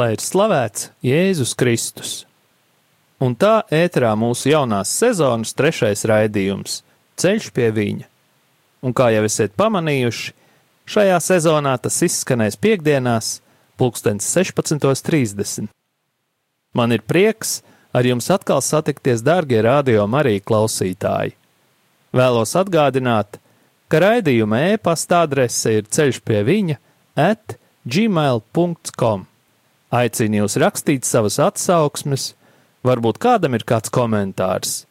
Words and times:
Lai 0.00 0.14
ir 0.16 0.22
slavēts 0.24 0.88
Jēzus 1.04 1.52
Kristus. 1.58 2.12
Un 3.20 3.34
tā 3.36 3.60
ēterā 3.68 4.14
mūsu 4.16 4.48
jaunās 4.48 4.92
sezonas 4.96 5.52
trešais 5.56 6.06
raidījums- 6.08 6.80
Ceļš 7.20 7.50
pie 7.52 7.68
viņa. 7.76 8.06
Un 8.80 8.94
kā 8.96 9.10
jau 9.12 9.24
esat 9.28 9.52
pamanījuši, 9.60 10.32
šajā 10.88 11.18
sezonā 11.20 11.74
tas 11.82 12.00
izskanēs 12.00 12.56
piekdienās, 12.56 13.40
pulkstens 13.76 14.24
16.30. 14.24 15.68
Man 16.72 16.92
ir 16.92 17.02
prieks 17.02 17.60
ar 17.92 18.06
jums 18.06 18.30
atkal 18.30 18.62
satikties, 18.62 19.20
darbie 19.22 19.60
radio 19.62 20.06
Marija 20.06 20.40
klausītāji. 20.40 21.36
Vēlos 22.16 22.56
atgādināt, 22.56 23.38
ka 23.88 24.00
raidījuma 24.00 24.62
e-pasta 24.72 25.22
adrese 25.26 25.76
ir 25.78 25.90
ceļš 25.90 26.22
pie 26.24 26.40
viņa 26.46 26.78
at 27.16 27.58
gmail.com. 27.84 29.29
Aicinu 29.90 30.44
jūs 30.44 30.54
rakstīt 30.62 31.06
savas 31.06 31.40
atsauksmes, 31.42 32.34
varbūt 32.86 33.18
kādam 33.22 33.56
ir 33.58 33.64
kāds 33.66 33.90
komentārs. 33.90 34.84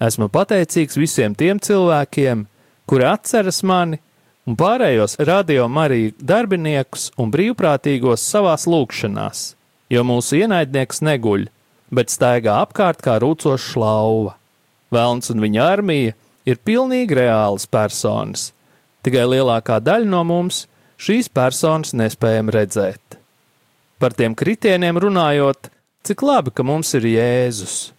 Esmu 0.00 0.30
pateicīgs 0.32 0.96
visiem 0.96 1.34
tiem 1.36 1.60
cilvēkiem, 1.60 2.46
kuri 2.88 3.04
atceras 3.04 3.60
mani 3.66 3.98
un 4.48 4.56
pārējos 4.56 5.18
radio 5.28 5.66
Mariju 5.68 6.14
darbiniekus 6.24 7.10
un 7.20 7.32
brīvprātīgos 7.34 8.24
savās 8.24 8.64
lūkšanās, 8.70 9.42
jo 9.92 10.04
mūsu 10.08 10.40
ienaidnieks 10.40 11.02
neguļ, 11.04 11.48
bet 11.92 12.14
staigā 12.14 12.56
apkārt 12.62 13.04
kā 13.04 13.18
rūcoša 13.20 13.82
lauva. 13.82 14.38
Velns 14.94 15.28
un 15.34 15.44
viņa 15.44 15.68
armija 15.74 16.16
ir 16.48 16.62
pilnīgi 16.64 17.20
reālas 17.20 17.68
personas, 17.68 18.54
tikai 19.04 19.28
lielākā 19.28 19.82
daļa 19.84 20.08
no 20.08 20.24
mums 20.24 20.64
šīs 20.96 21.28
personas 21.28 21.92
nespējam 21.92 22.48
redzēt. 22.54 23.17
Par 23.98 24.14
tiem 24.14 24.34
kritieniem 24.38 24.98
runājot, 25.02 25.72
cik 26.06 26.22
labi, 26.22 26.52
ka 26.54 26.62
mums 26.62 26.92
ir 26.94 27.06
Jēzus, 27.10 27.90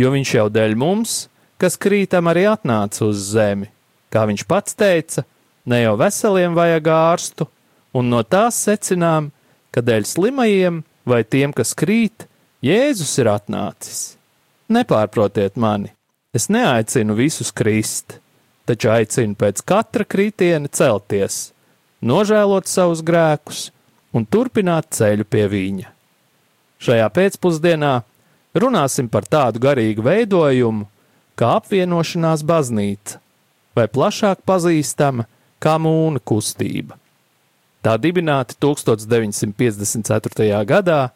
jo 0.00 0.12
viņš 0.14 0.30
jau 0.38 0.46
dēļ 0.48 0.76
mums, 0.80 1.26
kas 1.60 1.76
krītam, 1.76 2.30
arī 2.32 2.46
atnāca 2.48 3.04
uz 3.04 3.20
zemi. 3.34 3.68
Kā 4.12 4.24
viņš 4.28 4.46
pats 4.48 4.76
teica, 4.76 5.26
ne 5.68 5.82
jau 5.82 5.92
veseliem 6.00 6.56
vajag 6.56 6.88
ārstu, 6.88 7.48
un 7.92 8.08
no 8.08 8.22
tās 8.24 8.62
secinām, 8.64 9.28
ka 9.72 9.84
dēļ 9.84 10.08
slimajiem 10.08 10.80
vai 11.04 11.20
tiem, 11.24 11.52
kas 11.52 11.76
krīt, 11.76 12.26
Jēzus 12.62 13.12
ir 13.18 13.28
atnācis. 13.28 14.00
Nepārprotiet 14.72 15.58
mani, 15.60 15.90
es 16.32 16.46
neaicinu 16.48 17.16
visus 17.18 17.50
krist, 17.52 18.20
taču 18.64 18.88
aicinu 18.94 19.36
pēc 19.36 19.60
katra 19.68 20.06
kritiena 20.08 20.70
celties, 20.72 21.50
nožēlot 22.00 22.70
savus 22.70 23.02
grēkus 23.04 23.66
un 24.12 24.26
turpināt 24.28 24.92
ceļu 24.94 25.24
pie 25.28 25.46
viņa. 25.50 25.90
Šajā 26.82 27.08
pēcpusdienā 27.14 27.92
runāsim 28.58 29.08
par 29.08 29.24
tādu 29.28 29.62
garīgu 29.62 30.02
veidojumu 30.04 30.86
kā 31.38 31.56
apvienošanās 31.58 32.42
baznīca, 32.46 33.18
vai 33.76 33.86
plašāk 33.88 34.38
pazīstama 34.46 35.24
kā 35.62 35.78
mūna 35.80 36.20
kustība. 36.20 36.96
Tā 37.82 37.96
dibināta 37.98 38.54
1954. 38.62 40.64
gadā, 40.68 41.10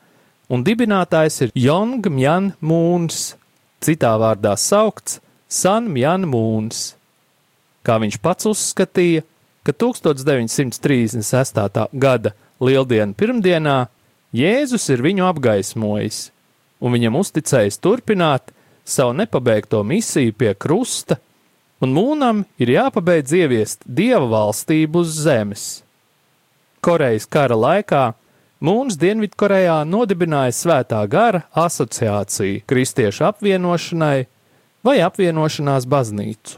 un 0.51 0.65
dibinātājs 0.67 1.41
ir 1.45 1.51
Jong 1.55 2.07
Mjan 2.11 2.53
Mūns, 2.59 3.37
citā 3.83 4.19
vārdā 4.19 4.57
saukts 4.59 5.21
San 5.47 5.89
Mjan 5.93 6.27
Mūns. 6.27 6.95
Kā 7.87 7.99
viņš 8.03 8.19
pats 8.23 8.47
uzskatīja, 8.51 9.23
ka 9.63 9.73
1936. 9.75 11.89
gada 11.95 12.33
Lieldienu 12.61 13.17
pirmdienā 13.19 13.87
Jēzus 14.37 14.89
ir 14.93 15.03
viņu 15.05 15.25
apgaismojis, 15.29 16.31
un 16.81 16.93
viņam 16.97 17.17
uzticējis 17.21 17.81
turpināt 17.81 18.53
savu 18.85 19.15
nepabeigto 19.17 19.83
misiju 19.85 20.35
pie 20.37 20.53
krusta, 20.55 21.19
un 21.81 21.93
mūnam 21.97 22.45
ir 22.61 22.73
jāpabeidz 22.75 23.33
ieviest 23.37 23.85
dieva 23.87 24.25
valstību 24.31 25.05
uz 25.05 25.17
zemes. 25.25 25.67
Korejas 26.85 27.27
kara 27.29 27.57
laikā 27.57 28.05
Mūns 28.57 28.95
Dienvidkorejā 28.97 29.83
nodibināja 29.85 30.55
Svētā 30.57 31.03
gara 31.13 31.43
asociāciju 31.53 32.63
kristiešu 32.65 33.27
apvienošanai 33.29 34.23
vai 34.87 34.95
apvienošanās 35.05 35.85
baznīcu. 35.85 36.57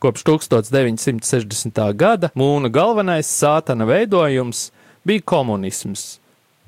Kopš 0.00 0.24
1960. 0.24 1.82
gada 1.92 2.30
mūna 2.32 2.70
galvenais 2.72 3.28
sātana 3.28 3.84
veidojums 3.84 4.70
bija 5.08 5.24
komunisms, 5.24 6.18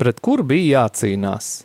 pret 0.00 0.20
kuru 0.24 0.46
bija 0.48 0.86
jācīnās. 0.86 1.60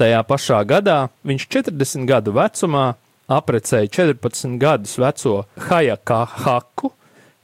Tajā 0.00 0.22
pašā 0.24 0.62
gadā 0.64 0.98
viņš 1.28 1.44
40 1.52 2.08
gadu 2.08 2.32
vecumā 2.36 2.86
aprecēja 3.32 3.90
14 4.00 4.56
gadus 4.60 4.96
veco 5.00 5.34
Hajaka 5.68 6.22
Haku, 6.46 6.92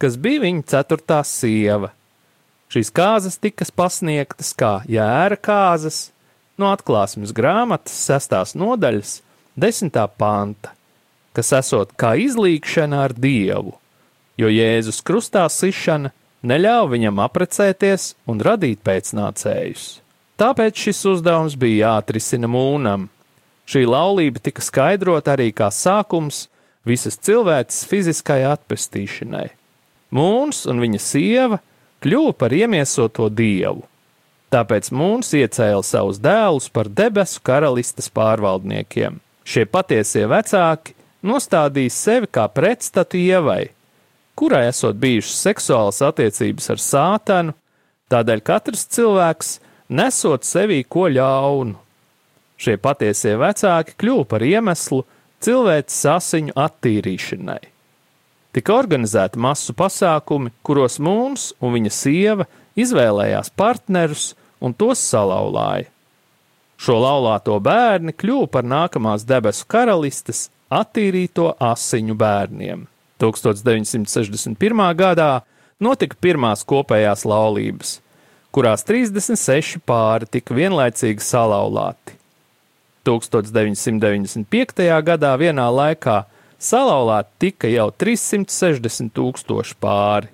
kas 0.00 0.16
bija 0.16 0.46
viņa 0.46 0.64
ceturtā 0.72 1.20
sieva. 1.28 1.92
Šīs 2.72 2.90
kāzas 2.92 3.38
tika 3.40 3.68
pasniegtas 3.76 4.54
kā 4.56 4.78
jēra 4.88 5.36
kāzas 5.40 6.08
no 6.60 6.72
atklāsmes 6.72 7.32
grāmatas 7.36 7.94
sestās 8.08 8.54
nodaļas, 8.58 9.20
desmitā 9.56 10.04
panta, 10.08 10.72
kas 11.36 11.52
esot 11.60 11.94
kā 12.00 12.14
izlīkšana 12.20 13.04
ar 13.06 13.14
dievu, 13.16 13.76
jo 14.40 14.50
Jēzus 14.52 15.00
krustā 15.04 15.46
sišana 15.52 16.12
neļāva 16.42 16.92
viņam 16.94 17.22
apprecēties 17.24 18.12
un 18.28 18.42
radīt 18.44 18.82
pēcnācējus. 18.86 19.86
Tāpēc 20.38 20.84
šis 20.86 21.04
uzdevums 21.12 21.56
bija 21.58 21.88
jāatrisina 21.88 22.50
mūnam. 22.50 23.08
Šī 23.68 23.82
laulība 23.88 24.40
tika 24.40 24.62
skaidrota 24.62 25.34
arī 25.34 25.50
kā 25.52 25.68
sākums 25.74 26.46
visas 26.86 27.18
cilvēces 27.20 27.84
fiziskai 27.90 28.44
atpestīšanai. 28.48 29.48
Mūns 30.14 30.62
un 30.70 30.80
viņa 30.80 31.00
sieva 31.02 31.58
kļuva 32.04 32.34
par 32.38 32.54
iemiesoto 32.54 33.28
dievu. 33.28 33.82
Tāpēc 34.48 34.88
Mūns 34.96 35.34
iecēla 35.36 35.82
savus 35.84 36.20
dēlus 36.24 36.70
par 36.72 36.88
debesu 36.88 37.42
karalistes 37.44 38.08
pārvaldniekiem. 38.08 39.18
Šie 39.44 39.66
patiesie 39.68 40.24
vecāki 40.28 40.94
nostādīja 41.24 41.92
sevi 41.92 42.30
kā 42.32 42.46
pretstatu 42.48 43.20
ievai, 43.20 43.68
kurai 44.38 44.68
esot 44.70 44.98
bijušas 45.02 45.40
seksuālas 45.48 45.98
attiecības 46.06 46.70
ar 46.74 46.82
sātanu, 46.82 47.54
tādēļ 48.12 48.42
katrs 48.46 48.86
cilvēks 48.94 49.56
nesot 49.90 50.46
sevī 50.46 50.84
ko 50.86 51.08
ļaunu. 51.10 51.74
Šie 52.58 52.76
patiesie 52.82 53.36
vecāki 53.38 53.94
kļuva 53.98 54.26
par 54.30 54.44
iemeslu 54.46 55.04
cilvēces 55.42 56.00
asiņu 56.14 56.54
attīrīšanai. 56.58 57.60
Tika 58.54 58.74
organizēti 58.74 59.38
masu 59.38 59.74
pasākumi, 59.76 60.50
kuros 60.66 60.98
Mūns 60.98 61.52
un 61.62 61.74
viņa 61.76 61.92
sieva 61.94 62.46
izvēlējās 62.78 63.52
partnerus 63.58 64.32
un 64.64 64.74
tos 64.74 65.02
salauzāja. 65.12 65.90
Šo 66.78 66.94
laulāto 67.02 67.56
bērni 67.62 68.14
kļuva 68.14 68.50
par 68.54 68.66
nākamās 68.66 69.26
debesu 69.26 69.66
karalistes 69.70 70.46
attīrīto 70.70 71.52
asiņu 71.62 72.14
bērniem. 72.18 72.86
1961. 73.18 74.82
gadā 74.98 75.30
notika 75.80 76.16
pirmās 76.20 76.64
kopējās 76.68 77.24
laulības, 77.28 77.98
kurās 78.54 78.86
36 78.86 79.82
pāri 79.86 80.30
tika 80.30 80.54
vienlaicīgi 80.54 81.22
salauzti. 81.22 82.16
1995. 83.08 84.84
gadā 85.06 85.32
vienā 85.40 85.68
laikā 85.72 86.22
salauzti 86.58 87.46
tika 87.46 87.70
jau 87.72 87.88
360 87.90 89.14
tūkstoši 89.16 89.78
pāri. 89.80 90.28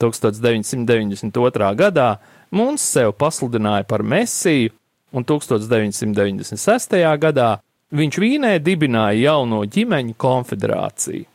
1992. 0.00 1.74
gadā 1.76 2.10
Mūns 2.50 2.82
sev 2.82 3.12
pasludināja 3.14 3.86
par 3.86 4.02
mesiju, 4.02 4.72
un 5.14 5.22
1996. 5.26 6.96
gadā 7.22 7.50
viņš 7.94 8.16
Vīnē 8.22 8.56
dibināja 8.58 9.20
jauno 9.30 9.62
ģimeņu 9.70 10.16
konfederāciju. 10.18 11.29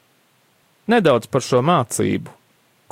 Nedaudz 0.86 1.26
par 1.32 1.42
šo 1.42 1.64
mācību. 1.66 2.30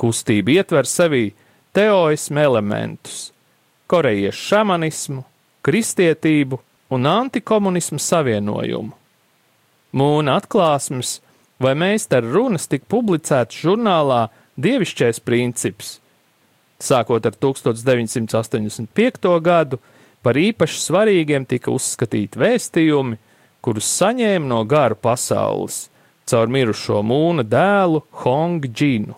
Kustība 0.00 0.56
ietver 0.56 0.88
sevī 0.90 1.28
teoismu 1.76 2.40
elementus, 2.42 3.30
korejiešu 3.86 4.48
šamanismu, 4.48 5.22
kristietību 5.62 6.58
un 6.94 7.06
antikomunismu 7.06 8.00
savienojumu. 8.02 8.90
Mūna 9.94 10.40
atklāsmes 10.40 11.20
vai 11.62 11.76
meistara 11.78 12.26
runas 12.26 12.66
tika 12.66 12.90
publicētas 12.90 13.62
žurnālā 13.62 14.26
Dievišķais 14.58 15.18
princips. 15.22 16.00
Sākot 16.82 17.26
ar 17.26 17.34
1985. 17.38 19.30
gadu, 19.42 19.78
par 20.22 20.34
īpaši 20.38 20.78
svarīgiem 20.82 21.46
tika 21.46 21.70
uzskatīti 21.74 22.38
vēstījumi, 22.38 23.18
kurus 23.62 23.88
saņēma 23.98 24.46
no 24.50 24.60
gara 24.68 24.94
pasaules 24.98 25.88
caur 26.30 26.50
mirušo 26.50 27.02
mūna 27.06 27.44
dēlu 27.46 28.02
Hong 28.24 28.64
Džinu. 28.66 29.16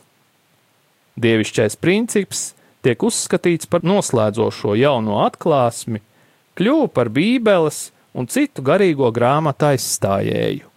Dievišķais 1.16 1.78
princips 1.80 2.50
tiek 2.84 3.02
uzskatīts 3.02 3.68
par 3.70 3.86
noslēdzošo 3.86 4.76
jauno 4.78 5.20
atklāsmi, 5.24 6.02
kļuva 6.58 6.90
par 6.92 7.10
Bībeles 7.12 7.90
un 8.16 8.28
citu 8.30 8.64
garīgo 8.64 9.08
grāmatu 9.14 9.70
aizstājēju. 9.72 10.68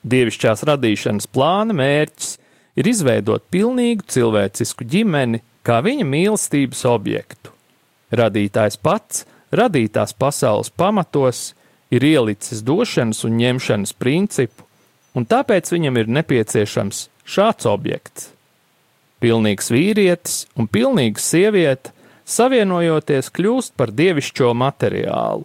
Dievišķās 0.00 0.64
radīšanas 0.68 1.28
plāna 1.28 1.76
mērķis 1.76 2.36
ir 2.80 2.88
izveidot 2.88 3.44
pilnīgu 3.52 4.06
cilvēcisku 4.08 4.86
ģimeni 4.88 5.42
kā 5.66 5.80
viņa 5.84 6.06
mīlestības 6.08 6.84
objektu. 6.88 7.52
Radītājs 8.16 8.78
pats, 8.80 9.24
radītās 9.52 10.14
pasaules 10.16 10.70
pamatos, 10.70 11.52
ir 11.90 12.04
ielicis 12.06 12.62
došanas 12.66 13.24
un 13.26 13.36
ņemšanas 13.38 13.94
principu, 13.98 14.64
un 15.14 15.26
tāpēc 15.26 15.70
viņam 15.72 15.98
ir 16.00 16.12
nepieciešams 16.18 17.06
šāds 17.28 17.68
objekts. 17.70 18.30
Pilnīgs 19.20 19.68
vīrietis 19.72 20.44
un 20.56 20.68
pilnīga 20.70 21.20
sieviete, 21.20 21.92
savienojoties, 22.24 23.28
kļūst 23.34 23.74
par 23.76 23.92
dievišķo 23.92 24.52
materiālu, 24.56 25.44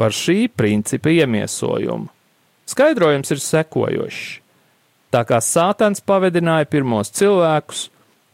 par 0.00 0.14
šī 0.14 0.48
principa 0.50 1.12
iemiesojumu. 1.12 2.08
Skaidrojums 2.66 3.30
ir 3.34 3.42
sekojošs. 3.44 4.40
Tā 5.14 5.20
kā 5.28 5.38
Sātans 5.44 6.02
pavedināja 6.02 6.66
pirmos 6.66 7.12
cilvēkus, 7.14 7.84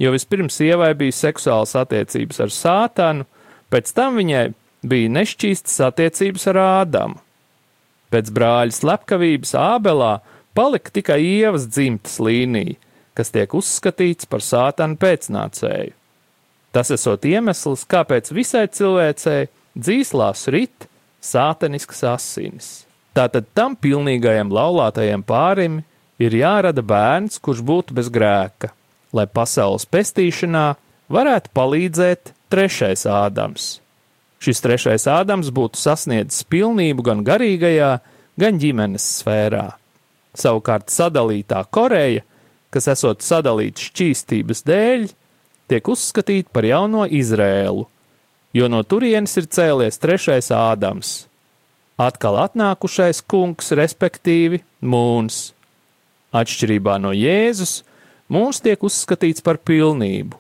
jo 0.01 0.13
vispirms 0.15 0.57
sievai 0.57 0.95
bija 0.97 1.13
seksuālas 1.13 1.75
attiecības 1.77 2.41
ar 2.41 2.55
Sātanu, 2.55 3.27
pēc 3.69 3.91
tam 3.93 4.17
viņai 4.17 4.47
bija 4.89 5.13
nešķīstas 5.13 5.77
attiecības 5.91 6.47
ar 6.55 6.61
Ādamu. 6.63 7.21
Pēc 8.11 8.31
brāļa 8.35 8.75
slepkavības 8.75 9.53
Ābelā 9.61 10.15
palika 10.55 10.93
tikai 10.95 11.21
ievas 11.25 11.67
dzimtas 11.71 12.19
līnija, 12.23 12.77
kas 13.15 13.33
tiek 13.35 13.55
uzskatīts 13.55 14.29
par 14.31 14.45
sātana 14.45 14.99
pēcnācēju. 15.01 15.97
Tas 16.71 16.93
esot 16.95 17.25
iemesls, 17.27 17.83
kāpēc 17.91 18.31
visai 18.31 18.69
cilvēcei 18.71 19.49
dzīslās 19.75 20.47
rit 20.55 20.87
sātaniskas 21.21 22.05
asinis. 22.13 22.69
Tātad 23.17 23.49
tam 23.59 23.75
pilnīgajam 23.75 24.53
laulātajam 24.55 25.25
pārim 25.27 25.81
ir 26.23 26.37
jārada 26.37 26.85
bērns, 26.87 27.41
kurš 27.43 27.65
būtu 27.67 27.97
bez 27.99 28.11
grēka, 28.13 28.71
lai 29.13 29.27
pasaules 29.27 29.89
pestīšanā 29.91 30.67
varētu 31.11 31.51
palīdzēt 31.57 32.33
trešais 32.55 33.03
Ādams. 33.11 33.81
Šis 34.41 34.63
trešais 34.63 35.09
Ādams 35.11 35.51
būtu 35.53 35.81
sasniedzis 35.81 36.47
pilnību 36.49 37.05
gan 37.11 37.27
garīgajā, 37.27 37.91
gan 38.41 38.63
ģimenes 38.63 39.11
sfērā. 39.19 39.80
Savukārt 40.37 40.93
sadalītā 40.93 41.65
Koreja, 41.75 42.23
kas 42.71 42.87
esot 42.93 43.25
sadalīta 43.27 43.83
šķīstības 43.83 44.63
dēļ, 44.67 45.09
tiek 45.71 45.91
uzskatīta 45.91 46.53
par 46.55 46.67
jauno 46.67 47.07
Izrēlu, 47.07 47.87
jo 48.55 48.69
no 48.71 48.83
turienes 48.87 49.37
ir 49.39 49.49
cēlies 49.51 49.99
trešais 50.03 50.51
Ādams, 50.55 51.13
atkal 52.01 52.39
atnākušais 52.47 53.23
kungs, 53.31 53.73
respektīvi 53.77 54.63
mūns. 54.83 55.51
Atšķirībā 56.31 56.95
no 57.03 57.11
Jēzus, 57.11 57.81
mūns 58.31 58.63
tiek 58.63 58.83
uzskatīts 58.87 59.43
par 59.43 59.59
pilnību, 59.59 60.39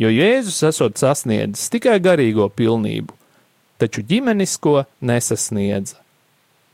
jo 0.00 0.12
Jēzus 0.12 0.60
esot 0.68 1.00
sasniedzis 1.00 1.72
tikai 1.72 1.96
garīgo 2.04 2.50
pilnību, 2.52 3.16
taču 3.80 4.04
ģimenisko 4.04 4.84
nesasniedza. 5.00 5.96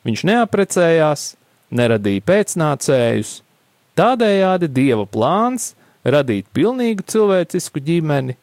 Viņš 0.06 0.22
neaprecējās, 0.26 1.28
neradīja 1.70 2.24
pēcnācējus, 2.26 3.36
tādējādi 3.98 4.70
dieva 4.72 5.06
plāns 5.06 5.72
radīt 6.06 6.50
pilnīgu 6.54 7.06
cilvēcisku 7.10 7.82
ģimeni 7.86 8.36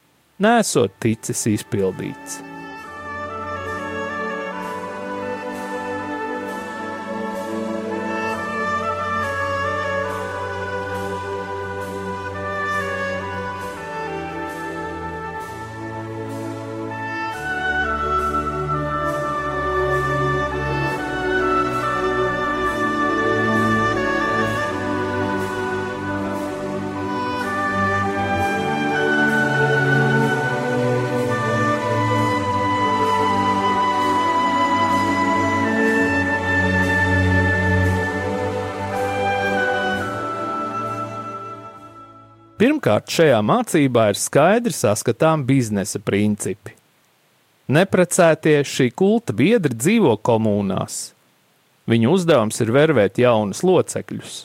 nesot 0.43 0.97
ticis 1.03 1.45
izpildīts. 1.53 2.52
Pirmkārt, 42.63 43.09
šajā 43.11 43.41
mācībā 43.43 44.05
ir 44.13 44.15
skaidri 44.15 44.71
saskatām 44.71 45.41
biznesa 45.43 45.99
principi. 45.99 46.71
Neprecētie 47.67 48.61
šī 48.63 48.87
kulta 48.95 49.35
biedri 49.35 49.75
dzīvo 49.75 50.13
komunās. 50.23 51.09
Viņu 51.91 52.13
uzdevums 52.15 52.63
ir 52.63 52.71
vervēt 52.71 53.19
jaunus 53.19 53.65
locekļus. 53.67 54.39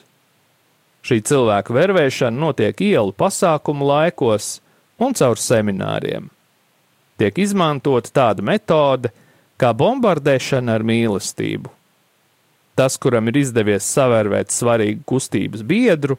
Šī 1.06 1.20
cilvēku 1.30 1.78
vervēšana 1.78 2.34
notiek 2.42 2.82
ielu 2.88 3.14
pasākumu 3.14 3.86
laikos 3.86 4.56
un 4.98 5.14
caur 5.14 5.38
semināriem. 5.38 6.26
Tiek 7.22 7.38
izmantota 7.38 8.10
tāda 8.10 8.42
metode 8.42 9.14
kā 9.62 9.70
bombardēšana 9.70 10.74
ar 10.74 10.82
mīlestību. 10.82 11.70
Tas, 12.74 12.98
kuram 12.98 13.30
ir 13.30 13.44
izdevies 13.46 13.86
savērvēt 13.86 14.50
svarīgu 14.50 15.06
kustības 15.06 15.62
biedru, 15.62 16.18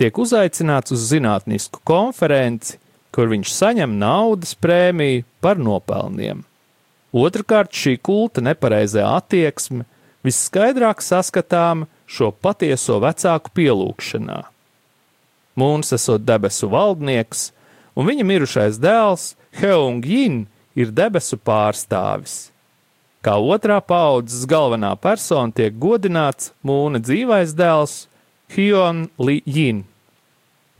tiek 0.00 0.16
uzaicināts 0.16 0.94
uz 0.96 1.02
zinātnisku 1.10 1.82
konferenci, 1.84 2.78
kur 3.12 3.28
viņš 3.28 3.52
saņem 3.52 3.98
naudas 4.00 4.54
prēmiju 4.56 5.26
par 5.44 5.60
nopelniem. 5.60 6.44
Otrakārt, 7.10 7.74
šī 7.74 7.96
kulta 7.98 8.40
nepareizā 8.40 9.04
attieksme 9.18 9.84
visskaidrāk 10.24 11.02
saskatām 11.02 11.84
šo 12.06 12.30
patieso 12.32 13.00
vecāku 13.02 13.52
pielūgšanā. 13.58 14.44
Mūns 15.58 15.92
esot 15.92 16.22
debesu 16.24 16.70
valdnieks, 16.70 17.50
un 17.98 18.06
viņa 18.08 18.24
mirušais 18.24 18.78
dēls 18.80 19.34
Heung 19.58 20.06
Jin 20.06 20.44
ir 20.78 20.94
debesu 20.94 21.36
pārstāvis. 21.36 22.48
Kā 23.20 23.34
otrā 23.36 23.82
paudzes 23.84 24.46
galvenā 24.48 24.94
persona 24.96 25.52
tiek 25.52 25.74
godināts 25.76 26.54
mūna 26.64 27.02
dzīvais 27.02 27.52
dēls 27.58 28.06
Hyun 28.54 29.08
Li 29.20 29.42
Jin. 29.44 29.84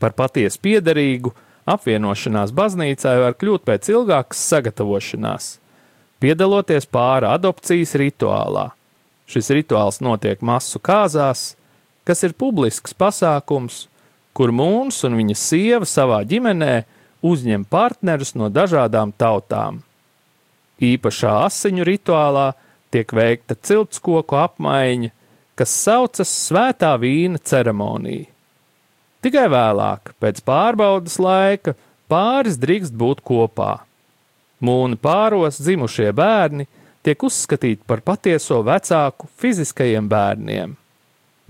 Par 0.01 0.15
patiesu 0.17 0.57
piederīgu 0.65 1.31
apvienošanās 1.69 2.53
baznīcai 2.57 3.17
var 3.21 3.35
kļūt 3.37 3.65
pēc 3.67 3.89
ilgākas 3.93 4.41
sagatavošanās, 4.49 5.49
piedaloties 6.21 6.87
pāra 6.89 7.35
adopcijas 7.37 7.93
rituālā. 8.01 8.71
Šis 9.29 9.51
rituāls 9.53 10.01
notiek 10.03 10.41
masu 10.41 10.81
kāzās, 10.81 11.53
kas 12.03 12.25
ir 12.25 12.33
publisks 12.33 12.97
pasākums, 12.97 13.85
kur 14.33 14.51
mūns 14.55 15.03
un 15.07 15.15
viņa 15.19 15.37
sieva 15.37 15.87
savā 15.87 16.23
ģimenē 16.27 16.73
uzņem 17.21 17.63
partnerus 17.69 18.33
no 18.35 18.49
dažādām 18.49 19.13
tautām. 19.13 19.83
Īpašā 20.81 21.37
asiņu 21.45 21.85
rituālā 21.85 22.49
tiek 22.91 23.13
veikta 23.13 23.55
ciltskoku 23.55 24.39
apmaiņa, 24.41 25.11
kas 25.55 25.77
saucas 25.85 26.31
Svētā 26.47 26.95
vīna 26.97 27.37
ceremonija. 27.37 28.30
Tikai 29.21 29.45
vēlāk, 29.53 30.15
pēc 30.17 30.41
pārbaudas 30.45 31.19
laika, 31.21 31.75
pāris 32.09 32.57
drīkst 32.61 32.95
būt 32.97 33.21
kopā. 33.25 33.83
Mūna 34.61 34.97
pāros 34.97 35.59
dzimušie 35.61 36.09
bērni 36.17 36.67
tiek 37.05 37.23
uzskatīti 37.25 37.85
par 37.85 38.01
patieso 38.05 38.61
vecāku 38.65 39.29
fiziskajiem 39.41 40.09
bērniem. 40.09 40.73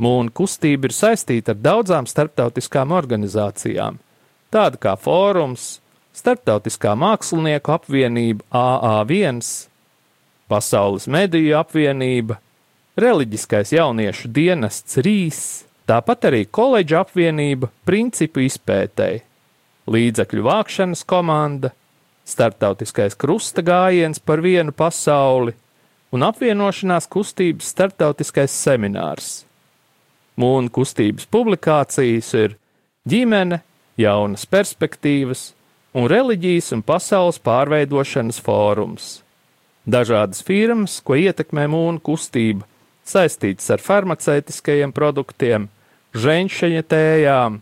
Mūna 0.01 0.33
kustība 0.35 0.89
ir 0.89 0.95
saistīta 0.95 1.53
ar 1.53 1.61
daudzām 1.61 2.07
starptautiskām 2.09 2.91
organizācijām, 2.95 3.99
tāda 4.51 4.79
kā 4.81 4.95
Fórums, 4.99 5.77
Startautiskā 6.11 6.91
mākslinieku 6.99 7.71
apvienība 7.71 8.43
AA1. 8.51 9.39
Pasaules 10.51 11.05
mediju 11.07 11.55
apvienība, 11.61 12.35
reliģiskais 12.99 13.71
jauniešu 13.77 14.27
dienests 14.35 14.99
Rīs, 14.99 15.39
tāpat 15.91 16.29
arī 16.29 16.45
koledža 16.47 17.01
apvienība 17.03 17.67
principu 17.87 18.45
izpētēji, 18.45 19.25
līdzekļu 19.91 20.45
vākšanas 20.45 21.03
komanda, 21.07 21.73
starptautiskais 22.23 23.17
krusta 23.19 23.63
gājiens 23.65 24.21
par 24.23 24.39
vienu 24.45 24.71
pasauli 24.71 25.55
un 26.15 26.23
apvienošanās 26.23 27.09
kustības 27.11 27.73
starptautiskais 27.73 28.53
seminārs. 28.55 29.41
Mūna 30.39 30.71
kustības 30.71 31.27
publikācijas 31.27 32.31
ir 32.39 32.55
ģimene, 33.09 33.59
jaunas 33.99 34.47
perspektīvas 34.47 35.49
un 35.97 36.07
reliģijas 36.07 36.71
un 36.77 36.85
pasaules 36.87 37.41
pārveidošanas 37.43 38.39
fórums. 38.43 39.09
Dažādas 39.83 40.43
firmas, 40.45 40.99
ko 41.03 41.17
ietekmē 41.19 41.67
mūna 41.73 41.99
kustība, 41.99 42.63
saistītas 43.03 43.67
ar 43.73 43.83
farmaceitiskajiem 43.83 44.93
produktiem, 44.95 45.67
ženšaņa 46.13 46.83
tējām, 46.91 47.61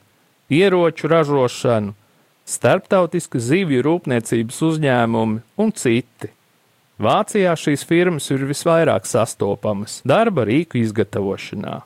ieroču 0.50 1.10
ražošanu, 1.12 1.94
starptautisku 2.50 3.40
zivju 3.40 3.84
rūpniecības 3.86 4.62
uzņēmumi 4.70 5.42
un 5.62 5.72
citi. 5.78 6.32
Vācijā 7.00 7.54
šīs 7.56 7.86
firmas 7.88 8.28
ir 8.34 8.44
visvairāk 8.50 9.06
sastopamas 9.08 10.02
darba 10.04 10.44
rīku 10.50 10.82
izgatavošanā. 10.82 11.78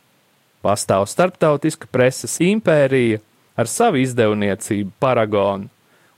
Pastāv 0.64 1.06
starptautiska 1.12 1.90
preses 1.92 2.40
impērija 2.42 3.20
ar 3.60 3.70
savu 3.70 4.00
izdevniecību 4.02 4.96
Paragonu 5.04 5.70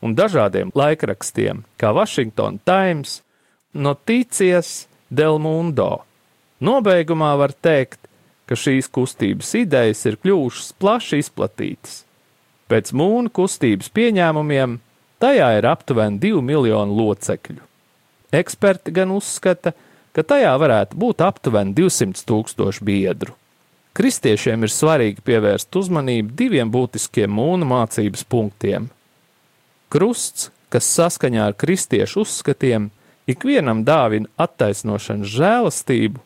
un 0.06 0.14
dažādiem 0.16 0.72
laikrakstiem, 0.78 1.64
kā 1.82 1.92
Washington 1.96 2.60
Times, 2.64 3.20
Notīcijas 3.74 4.86
del 5.10 5.42
Mundo. 5.42 6.06
Nobeigumā 6.64 7.34
var 7.42 7.52
teikt, 7.52 8.00
ka 8.46 8.58
šīs 8.58 8.90
kustības 8.94 9.54
idejas 9.58 10.04
ir 10.06 10.18
kļuvušas 10.22 10.74
plaši 10.82 11.22
izplatītas. 11.24 12.04
Pēc 12.70 12.92
mūna 12.98 13.30
kustības 13.34 13.92
pieņēmumiem 13.94 14.80
tajā 15.22 15.50
ir 15.60 15.68
aptuveni 15.70 16.22
2 16.22 16.42
miljoni 16.46 16.98
locekļu. 16.98 17.62
Eksperti 18.36 18.94
gan 18.96 19.14
uzskata, 19.16 19.74
ka 20.16 20.24
tajā 20.24 20.54
varētu 20.60 20.98
būt 20.98 21.22
aptuveni 21.26 21.76
200 21.78 22.26
tūkstoši 22.28 22.86
biedru. 22.86 23.36
Kristiešiem 23.96 24.66
ir 24.66 24.72
svarīgi 24.74 25.24
pievērst 25.24 25.76
uzmanību 25.80 26.34
diviem 26.36 26.72
būtiskiem 26.72 27.32
mūna 27.32 27.68
mācības 27.70 28.26
punktiem. 28.28 28.90
Krusts, 29.94 30.50
kas 30.74 30.90
saskaņā 30.98 31.46
ar 31.48 31.56
kristiešu 31.56 32.26
uzskatiem 32.26 32.90
ikvienam 33.32 33.86
dāvina 33.88 34.28
attaisnošanas 34.42 35.32
žēlastību, 35.32 36.20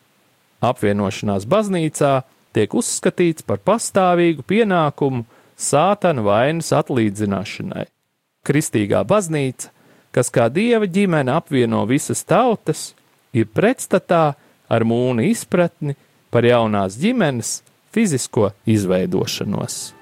apvienošanās 0.64 1.46
baznīcā 1.48 2.12
tiek 2.56 2.74
uzskatīts 2.74 3.46
par 3.46 3.60
pastāvīgu 3.64 4.44
pienākumu 4.46 5.24
sātana 5.60 6.24
vainas 6.24 6.72
atlīdzināšanai. 6.76 7.86
Kristīgā 8.46 9.02
baznīca, 9.04 9.70
kas 10.14 10.32
kā 10.32 10.48
dieva 10.52 10.88
ģimene 10.88 11.34
apvieno 11.36 11.84
visas 11.88 12.24
tautas, 12.24 12.94
ir 13.36 13.50
pretstatā 13.54 14.24
ar 14.70 14.86
mūnu 14.86 15.28
izpratni 15.30 15.96
par 16.30 16.46
jaunās 16.46 16.98
ģimenes 16.98 17.60
fizisko 17.94 18.52
izveidošanos. 18.66 19.99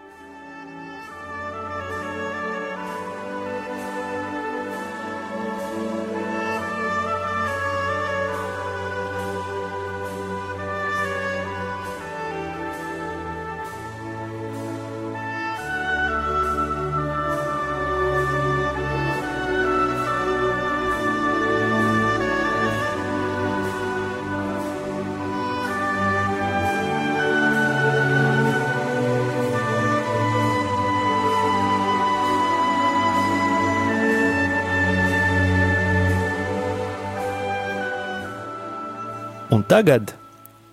Tagad 39.78 40.10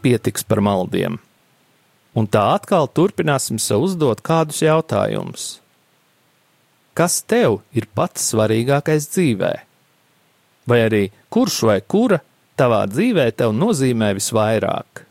pietiks 0.02 0.42
par 0.42 0.64
maldiem. 0.66 1.20
Un 2.18 2.26
tā 2.32 2.42
atkal 2.56 2.88
turpināsim 2.90 3.60
sev 3.62 3.84
uzdot 3.86 4.24
kādus 4.26 4.64
jautājumus. 4.66 5.44
Kas 6.98 7.20
tev 7.22 7.60
ir 7.76 7.86
pats 7.94 8.24
svarīgākais 8.32 9.06
dzīvē? 9.12 9.52
Vai 10.66 10.80
arī 10.88 11.04
kurš 11.30 11.60
vai 11.70 11.78
kura 11.86 12.22
tavā 12.58 12.82
dzīvē 12.90 13.28
tev 13.38 13.54
nozīmē 13.54 14.16
visvairāk? 14.18 15.04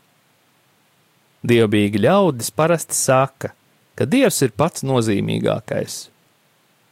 Dievbijīgi 1.45 2.03
ļaudis 2.03 2.51
parasti 2.51 2.99
saka, 2.99 3.53
ka 3.95 4.09
Dievs 4.09 4.41
ir 4.43 4.51
pats 4.59 4.83
nozīmīgākais. 4.83 5.99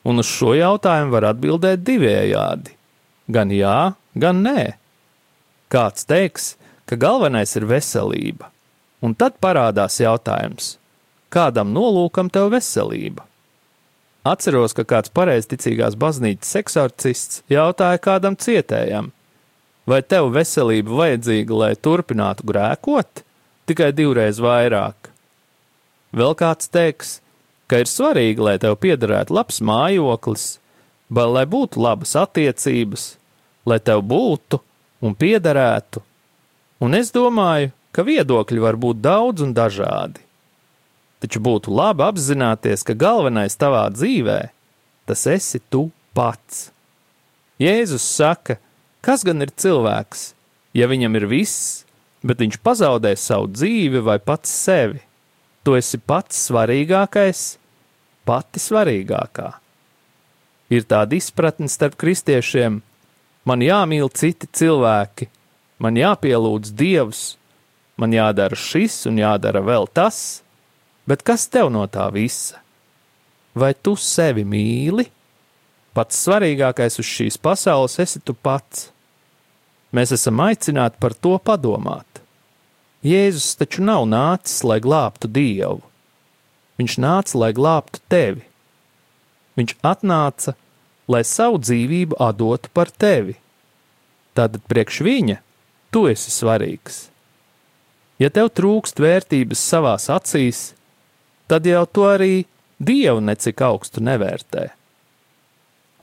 Un 0.07 0.23
uz 0.23 0.31
šo 0.31 0.53
jautājumu 0.55 1.17
var 1.17 1.33
atbildēt 1.33 1.83
divējādi- 1.83 2.77
gan 3.35 3.51
jā, 3.51 3.95
gan 4.15 4.43
nē. 4.45 4.75
Kāds 5.73 6.05
teiks, 6.05 6.53
ka 6.89 6.97
galvenais 6.99 7.55
ir 7.57 7.67
veselība. 7.69 8.49
Un 9.03 9.15
tad 9.19 9.35
parādās 9.43 9.99
jautājums, 9.99 10.77
kādam 11.33 11.73
nolūkam 11.75 12.29
tev 12.31 12.51
veselība? 12.53 13.25
Atceros, 14.23 14.71
ka 14.71 14.85
kāds 14.87 15.11
pareizticīgās 15.11 15.97
baznīcas 15.99 16.55
eksorcists 16.61 17.41
jautāja 17.51 17.99
kādam 17.99 18.37
cietējam, 18.39 19.09
vai 19.83 19.99
tev 19.99 20.29
veselība 20.31 20.95
vajadzīga, 21.01 21.57
lai 21.59 21.73
turpinātu 21.75 22.47
grēkot, 22.47 23.25
tikai 23.67 23.91
divreiz 23.95 24.39
vairāk. 24.43 25.11
Vēl 26.15 26.37
kāds 26.39 26.71
teiks, 26.71 27.17
ka 27.67 27.81
ir 27.83 27.91
svarīgi, 27.91 28.39
lai 28.39 28.55
tev 28.63 28.77
piederētu 28.79 29.35
labs 29.35 29.59
mājoklis, 29.65 30.47
vai 31.11 31.27
lai 31.27 31.43
būtu 31.49 31.83
labas 31.83 32.15
attiecības, 32.19 33.05
lai 33.67 33.81
tev 33.83 34.05
būtu 34.07 34.61
un 35.03 35.15
piederētu 35.19 35.99
un 36.83 36.97
es 36.97 37.13
domāju, 37.15 37.71
ka 37.95 38.03
viedokļi 38.03 38.61
var 38.63 38.77
būt 38.79 38.99
daudz 39.03 39.45
un 39.45 39.53
dažādi. 39.55 40.19
Taču 41.23 41.39
būtu 41.39 41.71
labi 41.71 42.03
apzināties, 42.03 42.83
ka 42.83 42.97
galvenais 42.99 43.55
tavā 43.55 43.85
dzīvē 43.93 44.39
tas 45.07 45.23
esi 45.31 45.61
tu 45.71 45.87
pats. 46.15 46.69
Jēzus 47.61 48.03
saka, 48.03 48.57
kas 49.03 49.23
gan 49.23 49.43
ir 49.45 49.53
cilvēks, 49.55 50.33
ja 50.75 50.89
viņam 50.91 51.15
ir 51.19 51.27
viss, 51.31 51.83
bet 52.23 52.41
viņš 52.43 52.59
pazaudē 52.63 53.13
savu 53.19 53.51
dzīvi 53.51 54.01
vai 54.03 54.17
pats 54.19 54.51
sevi? 54.51 54.99
Tu 55.63 55.75
esi 55.79 55.99
pats 55.99 56.39
svarīgākais, 56.49 57.43
pati 58.27 58.59
svarīgākā. 58.59 59.53
Ir 60.73 60.87
tāda 60.89 61.15
izpratne 61.15 61.69
starp 61.71 61.95
kristiešiem, 61.99 62.81
man 63.47 63.63
jāmīl 63.63 64.09
citi 64.11 64.49
cilvēki, 64.51 65.29
man 65.83 65.99
jāpielūdz 65.99 66.71
Dievs, 66.79 67.23
man 67.99 68.15
jādara 68.15 68.57
šis 68.57 69.03
un 69.09 69.19
jādara 69.19 69.61
vēl 69.63 69.89
tas, 69.91 70.41
bet 71.09 71.25
kas 71.27 71.49
tev 71.51 71.71
no 71.73 71.83
tā 71.91 72.07
visa? 72.15 72.61
Vai 73.53 73.73
tu 73.75 73.93
sevi 73.99 74.45
mīli? 74.47 75.09
Pats 75.93 76.23
svarīgākais 76.25 76.97
uz 76.97 77.05
šīs 77.05 77.37
pasaules 77.37 77.99
esi 78.01 78.21
tu 78.23 78.33
pats. 78.33 78.87
Mēs 79.93 80.15
esam 80.15 80.39
aicināti 80.41 80.97
par 80.97 81.13
to 81.13 81.35
padomāt. 81.37 82.07
Jēzus 83.05 83.51
taču 83.59 83.83
nav 83.85 84.07
nācis, 84.09 84.63
lai 84.65 84.79
glābtu 84.81 85.29
Dievu. 85.29 85.83
Viņš 86.81 86.97
nāca, 87.03 87.37
lai 87.37 87.51
glābtu 87.53 88.01
tevi. 88.09 88.41
Viņš 89.59 89.75
atnāca, 89.85 90.55
lai 91.05 91.21
savu 91.27 91.59
dzīvību 91.61 92.17
dotu 92.39 92.71
par 92.73 92.89
tevi. 92.89 93.35
Tātad 94.33 94.63
priekš 94.65 95.03
viņa 95.05 95.37
tu 95.93 96.07
esi 96.09 96.33
svarīgs. 96.33 97.07
Ja 98.21 98.29
tev 98.33 98.49
trūkst 98.57 99.01
vērtības 99.01 99.61
savās 99.61 100.09
acīs, 100.13 100.71
tad 101.47 101.67
jau 101.69 101.85
to 101.85 102.07
arī 102.09 102.33
Dievu 102.83 103.21
necik 103.23 103.61
augstu 103.63 104.01
nevērtē. 104.03 104.67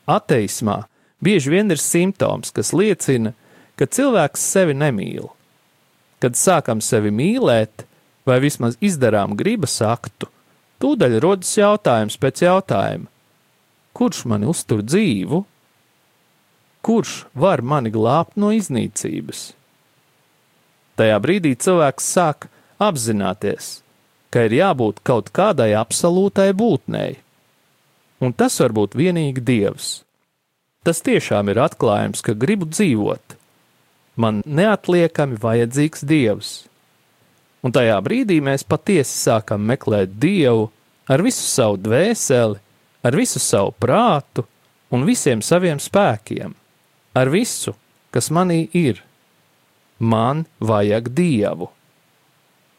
Ateismā 0.09 0.85
bieži 1.21 1.53
vien 1.53 1.71
ir 1.75 1.81
simptoms, 1.83 2.53
kas 2.57 2.73
liecina, 2.73 3.35
ka 3.77 3.85
cilvēks 3.85 4.47
sevi 4.55 4.77
nemīl. 4.79 5.29
Kad 6.21 6.39
sākam 6.39 6.81
sevi 6.85 7.13
mīlēt, 7.13 7.85
vai 8.25 8.39
vismaz 8.41 8.79
izdarām 8.81 9.37
gribas 9.37 9.79
aktu, 9.85 10.29
tūdaļ 10.81 11.19
rodas 11.25 11.53
jautājums 11.59 12.17
pēc 12.21 12.45
jautājuma: 12.47 13.09
kurš 13.97 14.25
mani 14.31 14.49
uztur 14.49 14.85
dzīvu? 14.87 15.45
Kurš 16.81 17.15
var 17.37 17.61
mani 17.61 17.93
glābt 17.93 18.41
no 18.41 18.55
iznīcības? 18.57 19.51
Tajā 21.01 21.17
brīdī 21.25 21.55
cilvēks 21.57 22.11
sāk 22.13 22.51
apzināties, 22.77 23.79
ka 24.29 24.45
ir 24.45 24.59
jābūt 24.59 25.01
kaut 25.01 25.31
kādai 25.33 25.71
absolūtai 25.79 26.51
būtnei, 26.53 27.15
un 28.21 28.37
tas 28.37 28.59
var 28.61 28.75
būt 28.77 28.99
vienīgi 29.01 29.41
Dievs. 29.41 29.89
Tas 30.85 31.01
tiešām 31.05 31.49
ir 31.49 31.63
atklājums, 31.65 32.21
ka 32.21 32.37
gribu 32.37 32.69
dzīvot. 32.69 33.37
Man 34.21 34.45
neatliekami 34.45 35.41
vajadzīgs 35.41 36.05
Dievs. 36.05 36.53
Un 37.65 37.73
tajā 37.73 37.97
brīdī 38.05 38.37
mēs 38.45 38.65
patiesi 38.69 39.17
sākam 39.25 39.65
meklēt 39.73 40.19
Dievu 40.21 40.69
ar 41.09 41.25
visu 41.25 41.45
savu 41.49 41.81
dvēseli, 41.81 42.61
ar 43.05 43.17
visu 43.17 43.41
savu 43.41 43.73
prātu 43.81 44.45
un 44.93 45.09
visiem 45.09 45.41
saviem 45.41 45.81
spēkiem, 45.81 46.53
ar 47.17 47.33
visu, 47.33 47.73
kas 48.13 48.29
manī 48.29 48.67
ir. 48.77 49.01
Man 50.01 50.47
vajag 50.61 51.13
Dievu. 51.13 51.69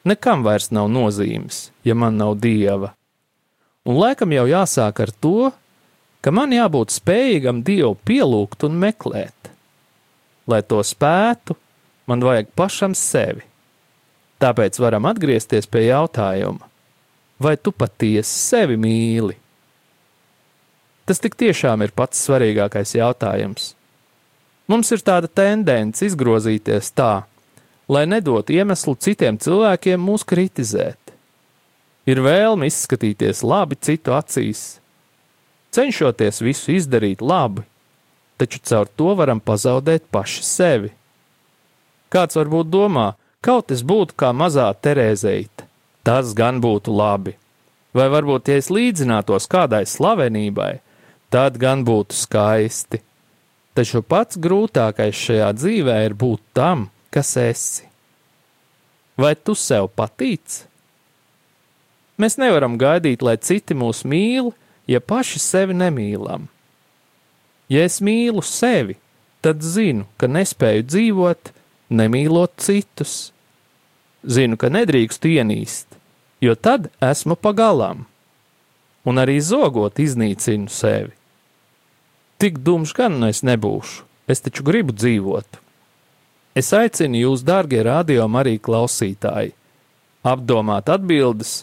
Nekam 0.03 0.41
vairs 0.41 0.71
nav 0.73 0.87
nozīmes, 0.89 1.69
ja 1.85 1.93
man 1.93 2.17
nav 2.17 2.39
Dieva. 2.41 2.95
Un 3.85 3.99
laikam 4.01 4.33
jau 4.33 4.47
jāsāk 4.49 5.03
ar 5.03 5.11
to, 5.21 5.51
ka 6.25 6.33
man 6.33 6.53
jābūt 6.53 6.93
spējīgam 6.95 7.61
Dievu 7.65 7.93
pielūgt 8.09 8.65
un 8.65 8.79
meklēt. 8.81 9.51
Lai 10.49 10.63
to 10.65 10.81
spētu, 10.81 11.53
man 12.09 12.25
vajag 12.25 12.49
pašam 12.57 12.97
sevi. 12.97 13.45
Tāpēc 14.41 14.79
varam 14.81 15.05
atgriezties 15.05 15.69
pie 15.69 15.85
jautājuma, 15.91 16.65
vai 17.37 17.53
tu 17.61 17.69
patiesi 17.69 18.33
sevi 18.33 18.77
mīli? 18.81 19.37
Tas 21.05 21.21
tik 21.21 21.37
tiešām 21.37 21.85
ir 21.85 21.93
pats 21.93 22.25
svarīgākais 22.25 22.95
jautājums. 22.97 23.75
Mums 24.69 24.91
ir 24.93 25.01
tāda 25.05 25.27
tendence 25.27 26.05
izgrozīties 26.05 26.91
tā, 26.95 27.23
lai 27.91 28.05
nedotu 28.07 28.55
iemeslu 28.55 28.95
citiem 28.95 29.39
cilvēkiem 29.41 29.99
mūs 29.99 30.23
kritizēt. 30.27 30.97
Ir 32.09 32.21
vēlme 32.23 32.69
izskatīties 32.69 33.43
labi 33.45 33.77
citu 33.77 34.15
acīs, 34.15 34.79
cenšoties 35.75 36.41
visu 36.41 36.73
izdarīt 36.77 37.21
labi, 37.21 37.65
taču 38.41 38.61
caur 38.65 38.89
to 38.97 39.13
varam 39.19 39.41
pazaudēt 39.43 40.07
paši 40.11 40.45
sevi. 40.45 40.93
Kāds 42.11 42.39
varbūt 42.39 42.71
domā, 42.71 43.11
kaut 43.45 43.71
es 43.71 43.83
būtu 43.85 44.17
kā 44.17 44.31
mazā 44.35 44.71
Terēzeita, 44.73 45.67
tas 46.03 46.33
gan 46.37 46.59
būtu 46.63 46.95
labi. 46.95 47.37
Vai 47.93 48.07
varbūt, 48.11 48.47
ja 48.47 48.59
es 48.59 48.71
līdzinātos 48.71 49.49
kādai 49.51 49.83
slavenībai, 49.87 50.79
tad 51.31 51.59
gan 51.59 51.85
būtu 51.87 52.15
skaisti. 52.15 53.01
Taču 53.77 54.01
pats 54.03 54.35
grūtākais 54.41 55.15
šajā 55.15 55.51
dzīvē 55.55 55.95
ir 56.09 56.15
būt 56.19 56.41
tam, 56.57 56.89
kas 57.13 57.37
esi. 57.39 57.87
Vai 59.15 59.35
tu 59.35 59.55
sev 59.55 59.87
patīc? 59.95 60.65
Mēs 62.19 62.35
nevaram 62.41 62.75
gaidīt, 62.77 63.23
lai 63.23 63.37
citi 63.39 63.75
mūs 63.77 64.03
mīl, 64.03 64.51
ja 64.91 64.99
paši 64.99 65.39
sevi 65.39 65.77
nemīlam. 65.77 66.49
Ja 67.71 67.85
es 67.87 68.01
mīlu 68.03 68.43
sevi, 68.43 68.97
tad 69.41 69.63
zinu, 69.63 70.03
ka 70.19 70.27
nespēju 70.27 70.83
dzīvot, 70.89 71.53
nemīlot 71.95 72.59
citus. 72.59 73.31
Zinu, 74.21 74.59
ka 74.59 74.69
nedrīkst 74.69 75.23
ienīst, 75.25 75.95
jo 76.43 76.53
tad 76.59 76.91
esmu 77.01 77.39
pagalām, 77.39 78.03
un 79.07 79.23
arī 79.23 79.39
zogot 79.41 79.97
iznīcinu 80.03 80.69
sevi. 80.69 81.15
Tik 82.41 82.57
dumšs 82.65 82.95
gan 82.97 83.19
nu 83.21 83.29
es 83.29 83.43
nebūšu, 83.45 84.05
es 84.31 84.41
taču 84.41 84.65
gribu 84.65 84.95
dzīvot. 84.97 85.59
Es 86.57 86.73
aicinu 86.73 87.21
jūs, 87.21 87.45
dārgie 87.45 87.83
radio 87.85 88.25
arī 88.41 88.57
klausītāji, 88.57 89.53
apdomāt 90.25 90.89
atbildes 90.89 91.61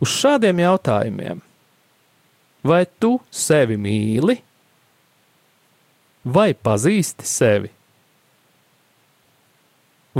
uz 0.00 0.12
šādiem 0.22 0.62
jautājumiem 0.62 1.42
vai 2.62 2.84
tu 3.00 3.18
sevi 3.32 3.76
mīli, 3.80 4.36
vai 6.24 6.52
pazīsti 6.54 7.26
sevi? 7.26 7.70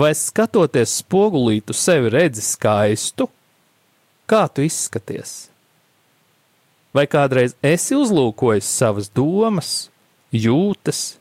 Vai 0.01 0.13
skatoties 0.15 1.01
spogulī, 1.03 1.59
tu 1.61 1.75
sevi 1.75 2.13
redzi 2.15 2.45
skaistu, 2.47 3.27
kā 4.31 4.47
tu 4.49 4.63
izskaties? 4.65 5.51
Vai 6.95 7.07
kādreiz 7.11 7.57
esi 7.63 7.99
uzlūkojis 7.99 8.67
savas 8.67 9.11
domas, 9.15 9.91
jūtas, 10.33 11.19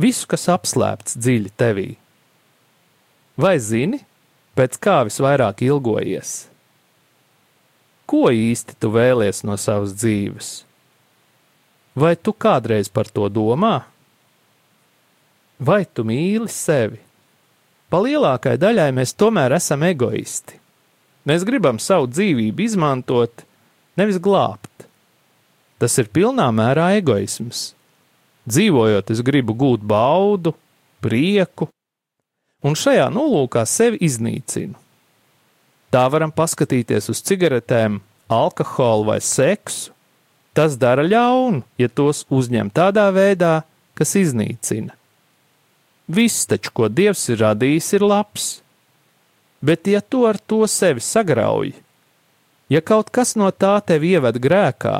visu, 0.00 0.28
kas 0.30 0.48
apslēpts 0.52 1.18
dziļi 1.18 1.52
tevī? 1.56 1.90
Vai 3.40 3.58
zini, 3.62 4.02
pēc 4.58 4.80
kā 4.82 5.02
visvairāk 5.08 5.64
ilgojies? 5.64 6.52
ko 8.12 8.28
īsti 8.28 8.76
tu 8.76 8.90
vēlies 8.92 9.40
no 9.48 9.56
savas 9.56 9.94
dzīves? 9.96 10.50
Vai 11.96 12.12
tu 12.16 12.34
kādreiz 12.36 12.90
par 12.92 13.08
to 13.08 13.28
domā? 13.32 13.86
Vai 15.56 15.84
tu 15.84 16.04
mīli 16.04 16.50
sevi? 16.52 17.00
Pa 17.88 18.00
lielākai 18.04 18.58
daļai 18.60 18.90
mēs 18.96 19.14
tomēr 19.16 19.56
esam 19.56 19.84
egoisti. 19.88 20.58
Mēs 21.28 21.44
gribam 21.48 21.78
savu 21.80 22.08
dzīvību 22.10 22.64
izmantot, 22.64 23.44
nevis 23.96 24.18
glābt. 24.20 24.88
Tas 25.80 25.96
ir 26.00 26.08
pilnā 26.12 26.48
mērā 26.52 26.90
egoisms. 26.98 27.70
Dzīvojot, 28.48 29.12
es 29.14 29.22
gribu 29.22 29.54
gūt 29.54 29.84
baudu, 29.86 30.54
prieku, 31.02 31.68
un 32.62 32.78
šajā 32.78 33.08
nolūkā 33.12 33.62
sevi 33.68 34.00
iznīcinu. 34.02 34.74
Tā 35.92 36.06
varam 36.08 36.32
paskatīties 36.32 37.10
uz 37.12 37.20
cigaretēm, 37.26 38.00
alkoholu 38.32 39.10
vai 39.10 39.20
seksu. 39.20 39.92
Tas 40.52 40.74
dara 40.76 41.04
ļaunu, 41.04 41.62
ja 41.80 41.88
tos 41.88 42.26
uzņem 42.28 42.68
tādā 42.74 43.06
veidā, 43.14 43.62
kas 43.96 44.12
iznīcina. 44.20 44.92
Viss 46.12 46.48
taču, 46.48 46.72
ko 46.76 46.90
Dievs 46.92 47.22
ir 47.32 47.40
radījis, 47.40 47.88
ir 47.96 48.04
labs. 48.04 48.48
Bet, 49.64 49.86
ja 49.88 50.02
tu 50.02 50.26
ar 50.28 50.36
to 50.36 50.66
sevi 50.68 51.00
sagrauj, 51.00 51.70
ja 52.68 52.80
kaut 52.82 53.12
kas 53.14 53.36
no 53.38 53.48
tā 53.54 53.78
tevi 53.86 54.16
ieved 54.16 54.40
grēkā, 54.42 54.96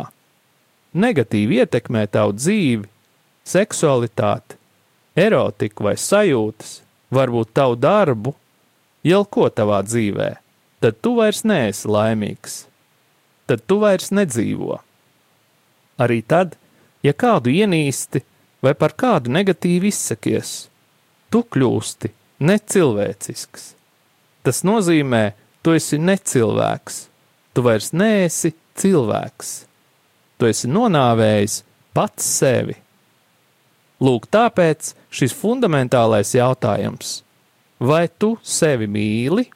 negatīvi 0.94 1.60
ietekmē 1.64 2.06
tavu 2.12 2.36
dzīvi, 2.38 2.91
seksualitāti, 3.44 4.56
erotiku 5.16 5.88
vai 5.88 5.96
sajūtas, 6.00 6.78
varbūt 7.12 7.52
tavu 7.54 7.76
darbu, 7.76 8.36
jau 9.04 9.24
ko 9.28 9.48
tavā 9.52 9.82
dzīvēm 9.86 10.42
tad 10.82 10.98
tu 10.98 11.14
vairs 11.14 11.44
neesi 11.46 11.86
laimīgs, 11.86 12.54
tad 13.46 13.62
tu 13.70 13.78
vairs 13.82 14.10
nedzīvo. 14.10 14.80
Arī 16.02 16.18
tad, 16.26 16.56
ja 17.06 17.14
kādu 17.14 17.52
ienīsti 17.54 18.24
vai 18.66 18.74
par 18.78 18.96
kādu 18.98 19.30
negatīvi 19.30 19.92
izsakies, 19.92 20.66
tu 21.30 21.44
kļūsti 21.54 22.10
necilvēcisks. 22.42 23.68
Tas 24.42 24.64
nozīmē, 24.66 25.22
tu 25.62 25.76
esi 25.78 26.00
necilvēks, 26.02 26.98
tu 27.54 27.62
vairs 27.62 27.92
neesi 27.94 28.50
cilvēks. 28.82 29.52
Tu 30.42 30.50
esi 30.50 30.66
nonāvējis 30.66 31.60
pats 31.94 32.26
sevi. 32.40 32.74
Lūk, 34.02 34.26
tāpēc 34.34 34.92
šis 35.14 35.34
fundamentālais 35.38 36.34
jautājums: 36.34 37.20
vai 37.78 38.08
tu 38.08 38.34
sevi 38.42 38.88
mīli? 38.90 39.46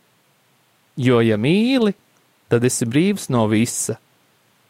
Jo, 0.97 1.21
ja 1.21 1.37
mīli, 1.37 1.93
tad 2.49 2.65
esi 2.65 2.87
brīvs 2.89 3.29
no 3.35 3.47
visa. 3.51 3.99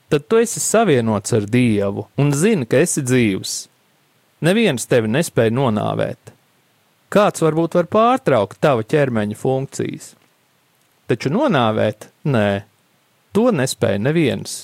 Tad 0.09 0.27
tu 0.31 0.39
esi 0.39 0.63
savienots 0.63 1.35
ar 1.35 1.47
Dievu 1.51 2.07
un 2.17 2.33
zini, 2.33 2.67
ka 2.67 2.79
esi 2.79 3.03
dzīvs. 3.03 3.57
Neviens 4.47 4.87
tevi 4.87 5.11
nespēja 5.11 5.55
nonāvēt. 5.55 6.33
Kāds 7.13 7.43
varbūt 7.43 7.77
var 7.79 7.89
pārtraukt 7.91 8.61
tava 8.63 8.85
ķermeņa 8.87 9.37
funkcijas, 9.39 10.15
taču 11.07 11.31
nonāvēt 11.35 12.09
nē, 12.27 12.65
to 13.35 13.51
nespēja 13.55 14.03
neviens. 14.03 14.57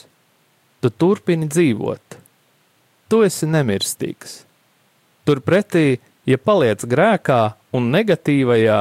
Tu 0.83 0.91
turpini 0.91 1.47
dzīvot. 1.47 2.17
Tu 3.09 3.21
esi 3.23 3.47
nemirstīgs. 3.47 4.41
Turpretī, 5.29 6.01
ja 6.27 6.39
paliec 6.39 6.83
grēkā 6.89 7.41
un 7.77 7.91
negatīvajā, 7.95 8.81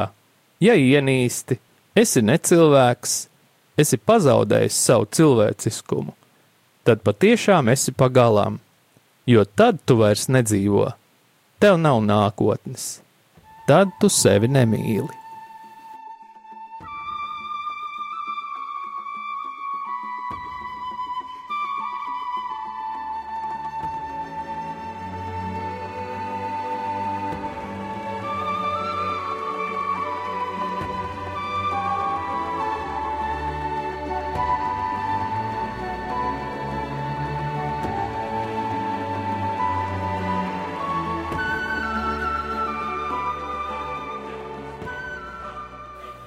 ja 0.62 0.74
ienīsti, 0.78 1.58
esi 1.98 2.24
necilvēks, 2.26 3.16
esi 3.82 3.98
pazaudējis 3.98 4.82
savu 4.88 5.08
cilvēciskumu, 5.18 6.16
tad 6.88 7.06
patiešām 7.06 7.72
esi 7.74 7.94
pagalām, 7.94 8.60
jo 9.30 9.46
tad 9.46 9.82
tu 9.86 10.00
vairs 10.02 10.28
nedzīvo, 10.34 10.92
tev 11.62 11.80
nav 11.82 12.02
nākotnes, 12.06 12.92
tad 13.70 13.94
tu 14.02 14.10
sevi 14.10 14.50
nemīli. 14.52 15.21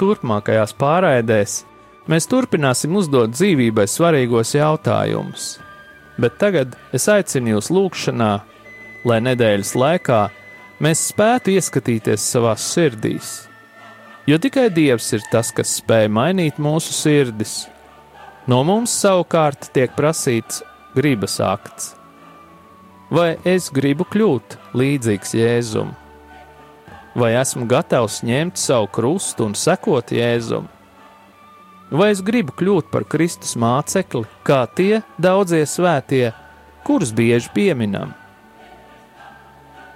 Turpmākajās 0.00 0.74
pārraidēs 0.78 1.62
mēs 2.10 2.28
turpināsim 2.30 2.96
uzdot 2.98 3.32
dzīvībai 3.34 3.86
svarīgos 3.88 4.54
jautājumus, 4.56 5.46
bet 6.20 6.36
tagad 6.40 6.76
es 6.96 7.08
aicinu 7.08 7.56
jūs 7.56 7.70
lūgšanā, 7.74 8.32
lai 9.08 9.18
nedēļas 9.24 9.74
laikā 9.78 10.20
mēs 10.84 11.08
spētu 11.10 11.54
ieskatīties 11.56 12.28
savās 12.34 12.66
sirdīs. 12.74 13.32
Jo 14.26 14.38
tikai 14.40 14.70
Dievs 14.72 15.10
ir 15.12 15.24
tas, 15.32 15.50
kas 15.52 15.76
spēj 15.80 16.08
mainīt 16.08 16.60
mūsu 16.62 16.94
sirdis. 16.96 17.66
No 18.48 18.62
mums 18.64 18.92
savukārt 19.00 19.68
tiek 19.76 19.92
prasīts 19.96 20.62
gribas 20.96 21.36
akts. 21.44 21.92
Vai 23.12 23.34
es 23.44 23.68
gribu 23.72 24.06
kļūt 24.08 24.56
līdzīgs 24.76 25.36
Jēzum? 25.36 25.92
Vai 27.14 27.34
esmu 27.38 27.66
gatavs 27.70 28.22
ņemt 28.26 28.58
savu 28.58 28.88
krustu 28.90 29.46
un 29.48 29.54
sekot 29.58 30.10
Jēzum? 30.14 30.66
Vai 31.94 32.10
es 32.10 32.22
gribu 32.26 32.54
kļūt 32.58 32.88
par 32.90 33.06
Kristus 33.06 33.54
mācekli, 33.60 34.24
kā 34.42 34.64
tie 34.74 35.02
daudzie 35.20 35.62
svētie, 35.68 36.32
kurus 36.86 37.12
bieži 37.14 37.52
pieminam? 37.54 38.16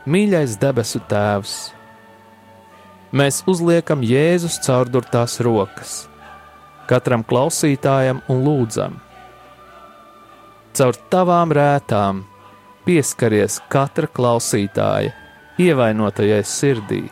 Mīļais 0.09 0.55
debesu 0.63 1.03
Tēvs, 1.11 1.57
mēs 3.11 3.43
uzliekam 3.51 4.07
Jēzus 4.07 4.61
caurdurtās 4.65 5.41
rokas 5.45 6.05
katram 6.89 7.23
klausītājam 7.27 8.23
un 8.33 8.43
lūdzam. 8.47 8.97
Caur 10.79 10.99
tavām 11.13 11.53
rētām 11.55 12.23
pieskaries 12.87 13.59
katra 13.73 14.09
klausītāja 14.09 15.13
ievainotajai 15.59 16.45
sirdī. 16.47 17.03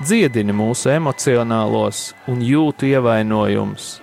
Dziedini 0.00 0.52
mūsu 0.56 0.92
emocionālos 0.92 2.10
un 2.28 2.40
jūtu 2.44 2.88
ievainojumus. 2.88 3.98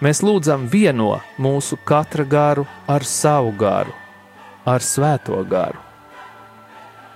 Mēs 0.00 0.22
lūdzam 0.24 0.68
vieno 0.70 1.18
mūsu 1.38 1.78
katra 1.84 2.24
garu 2.24 2.64
ar 2.88 3.04
savu 3.04 3.50
garu, 3.58 3.92
ar 4.64 4.82
svēto 4.82 5.42
garu. 5.50 5.78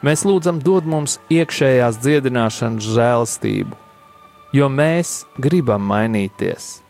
Mēs 0.04 0.26
lūdzam 0.28 0.58
dod 0.60 0.84
mums 0.84 1.16
iekšējās 1.32 1.96
dziedināšanas 2.02 2.90
žēlastību, 2.96 3.78
jo 4.52 4.68
mēs 4.68 5.22
gribam 5.40 5.86
mainīties. 5.88 6.82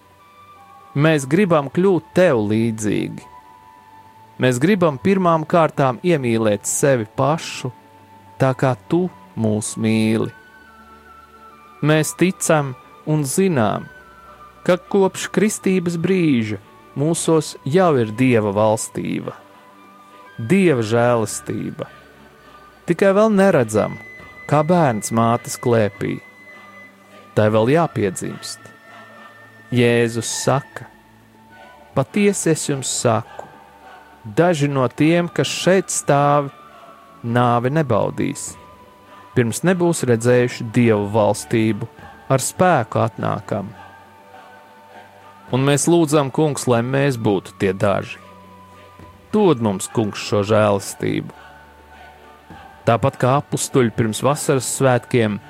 Mēs 0.95 1.29
gribam 1.31 1.71
kļūt 1.71 2.11
tev 2.17 2.43
līdzīgi. 2.51 3.23
Mēs 4.43 4.59
gribam 4.59 4.99
pirmām 4.99 5.45
kārtām 5.47 6.01
iemīlēt 6.03 6.67
sevi 6.67 7.07
pašu, 7.17 7.71
tā 8.41 8.53
kā 8.59 8.75
tu 8.89 9.07
mūs 9.37 9.75
mīli. 9.81 10.31
Mēs 11.85 12.15
ticam 12.17 12.73
un 13.07 13.25
zinām, 13.29 13.89
ka 14.65 14.79
kopš 14.79 15.29
kristības 15.35 15.99
brīža 16.01 16.61
mūsos 16.97 17.55
jau 17.69 17.91
ir 18.01 18.15
dieva 18.17 18.55
valstība, 18.57 19.35
dieva 20.39 20.85
žēlastība. 20.87 21.91
Tikai 22.89 23.13
vēl 23.17 23.33
neredzam, 23.33 23.99
kā 24.49 24.63
bērns 24.65 25.13
mātes 25.13 25.59
klēpī. 25.61 26.19
Tai 27.35 27.49
vēl 27.51 27.73
jāpiedzimst. 27.75 28.61
Jēzus 29.75 30.29
saka: 30.45 30.87
Patiesi 31.97 32.53
es 32.53 32.69
jums 32.69 32.91
saku, 33.01 33.49
daži 34.25 34.69
no 34.71 34.87
tiem, 34.89 35.29
kas 35.29 35.51
šeit 35.51 35.91
stāv, 35.91 36.53
nāvi 37.25 37.73
nebaudīs, 37.73 38.53
pirms 39.35 39.63
nebūs 39.67 40.05
redzējuši 40.09 40.67
dievu 40.75 41.09
valstību 41.15 41.89
ar 42.33 42.45
spēku 42.45 43.01
atnākam. 43.03 43.71
Un 45.53 45.65
mēs 45.67 45.89
lūdzam, 45.91 46.31
kungs, 46.35 46.69
lai 46.71 46.83
mēs 46.85 47.19
būtu 47.21 47.57
tie 47.61 47.73
daži. 47.73 48.21
Dod 49.33 49.61
mums, 49.65 49.89
kungs, 49.93 50.23
šo 50.23 50.45
žēlastību. 50.47 51.35
Tāpat 52.85 53.19
kā 53.21 53.35
apstuļi 53.41 53.93
pirms 53.97 54.23
vasaras 54.25 54.69
svētkiem 54.77 55.41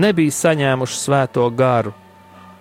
nebija 0.00 0.36
saņēmuši 0.36 0.98
svēto 0.98 1.46
garu, 1.52 1.94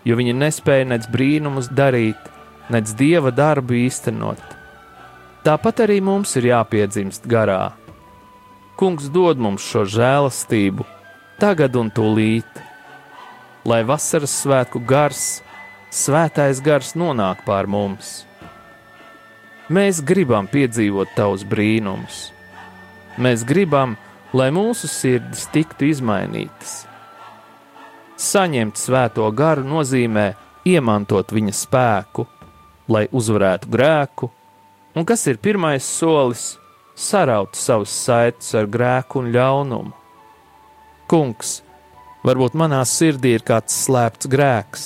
jo 0.05 0.19
viņi 0.19 0.35
nespēja 0.35 0.91
nec 0.93 1.09
brīnumus 1.11 1.71
darīt, 1.71 2.31
nec 2.69 2.91
dieva 2.99 3.31
darbu 3.35 3.79
īstenot 3.85 4.59
Tāpat 5.39 5.85
arī 5.85 6.01
mums 6.03 6.33
ir 6.35 6.49
jāpiedzimst 6.49 7.23
garā. 7.31 7.71
Kungs 8.79 9.09
dod 9.11 9.41
mums 9.43 9.65
šo 9.67 9.83
žēlastību, 9.91 10.85
tagad 11.41 11.75
un 11.75 11.89
tūlīt, 11.91 12.61
lai 13.67 13.81
vasaras 13.83 14.37
svētku 14.39 14.79
gars, 14.87 15.41
svētais 15.91 16.61
gars 16.63 16.93
nonāk 16.95 17.43
pār 17.47 17.67
mums. 17.67 18.23
Mēs 19.69 19.99
gribam 20.01 20.47
piedzīvot 20.49 21.11
tavus 21.17 21.43
brīnumus. 21.43 22.29
Mēs 23.19 23.43
gribam, 23.45 23.97
lai 24.33 24.47
mūsu 24.55 24.87
sirdis 24.87 25.45
tiktu 25.51 25.89
izmainītas. 25.91 26.85
Saņemt 28.19 28.79
svēto 28.79 29.27
garu 29.35 29.67
nozīmē 29.67 30.31
iemantot 30.67 31.35
viņa 31.35 31.55
spēku, 31.65 32.25
lai 32.87 33.05
uzvarētu 33.11 33.69
grēku 33.75 34.33
Un 34.99 35.05
kas 35.05 35.21
ir 35.29 35.37
pirmais 35.37 35.85
solis? 35.85 36.57
Saraut 36.99 37.55
savus 37.55 37.93
saites 37.95 38.51
ar 38.59 38.65
grēku 38.67 39.21
un 39.21 39.29
ļaunumu. 39.31 39.93
Kungs, 41.07 41.62
varbūt 42.27 42.57
manā 42.59 42.81
sirdī 42.83 43.38
ir 43.38 43.45
kāds 43.47 43.77
slēpts 43.85 44.27
grēks, 44.27 44.83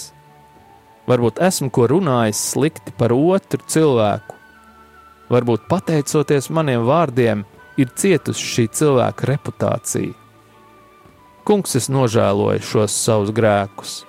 varbūt 1.09 1.41
esmu 1.41 1.71
ko 1.73 1.87
runājis 1.89 2.43
slikti 2.51 2.93
par 2.99 3.15
otru 3.17 3.65
cilvēku, 3.65 4.37
varbūt 5.33 5.65
pateicoties 5.71 6.51
maniem 6.53 6.85
vārdiem, 6.85 7.43
ir 7.81 7.89
cietusi 7.97 8.45
šī 8.45 8.67
cilvēka 8.77 9.31
reputācija. 9.33 10.13
Kungs, 11.49 11.73
es 11.81 11.89
nožēloju 11.89 12.61
šos 12.69 12.93
savus 12.93 13.33
grēkus. 13.35 14.03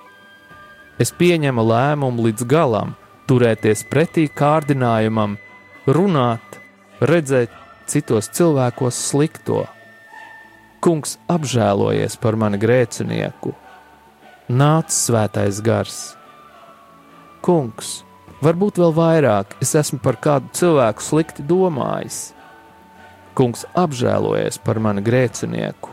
Es 1.01 1.09
pieņemu 1.09 1.65
lēmumu 1.73 2.29
līdz 2.29 2.45
galam, 2.53 2.93
turēties 3.25 3.81
pretī 3.89 4.29
kārdinājumam, 4.29 5.39
runāt, 5.89 6.61
redzēt 7.01 7.64
citos 7.89 8.29
cilvēkos 8.35 8.97
slikto. 9.09 9.65
Kungs 10.83 11.15
apžēlojies 11.31 12.17
par 12.21 12.37
mani 12.37 12.59
grēcinieku, 12.61 13.55
nāc 14.49 14.93
svētais 14.93 15.61
gars. 15.65 15.99
Kungs, 17.45 18.03
varbūt 18.45 18.81
vēl 18.81 18.93
vairāk 18.97 19.55
es 19.63 19.73
esmu 19.77 20.01
par 20.03 20.19
kādu 20.21 20.51
cilvēku 20.57 21.05
slikti 21.05 21.45
domājis. 21.45 22.19
Kungs 23.35 23.65
apžēlojies 23.75 24.61
par 24.63 24.79
mani 24.79 25.01
grēcinieku, 25.05 25.89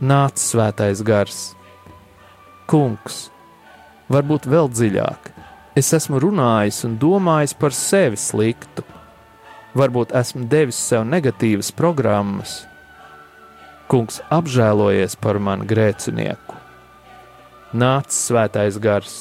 nāc 0.00 0.40
svētais 0.40 1.04
gars. 1.04 1.44
Kungs, 2.70 3.28
varbūt 4.12 4.48
vēl 4.48 4.72
dziļāk, 4.72 5.32
Es 5.72 5.88
esmu 5.96 6.18
runājis 6.20 6.82
un 6.84 6.98
domājis 7.00 7.54
par 7.56 7.72
sevi 7.72 8.18
sliktu. 8.20 8.84
Varbūt 9.72 10.10
esmu 10.12 10.44
devis 10.52 10.76
sev 10.76 11.06
negatīvas 11.08 11.70
programmas. 11.72 12.62
Kungs 13.88 14.20
apžēlojies 14.32 15.16
par 15.20 15.38
manu 15.40 15.64
grēcinieku. 15.68 16.58
Nāc 17.72 18.12
svētais 18.12 18.76
gars. 18.76 19.14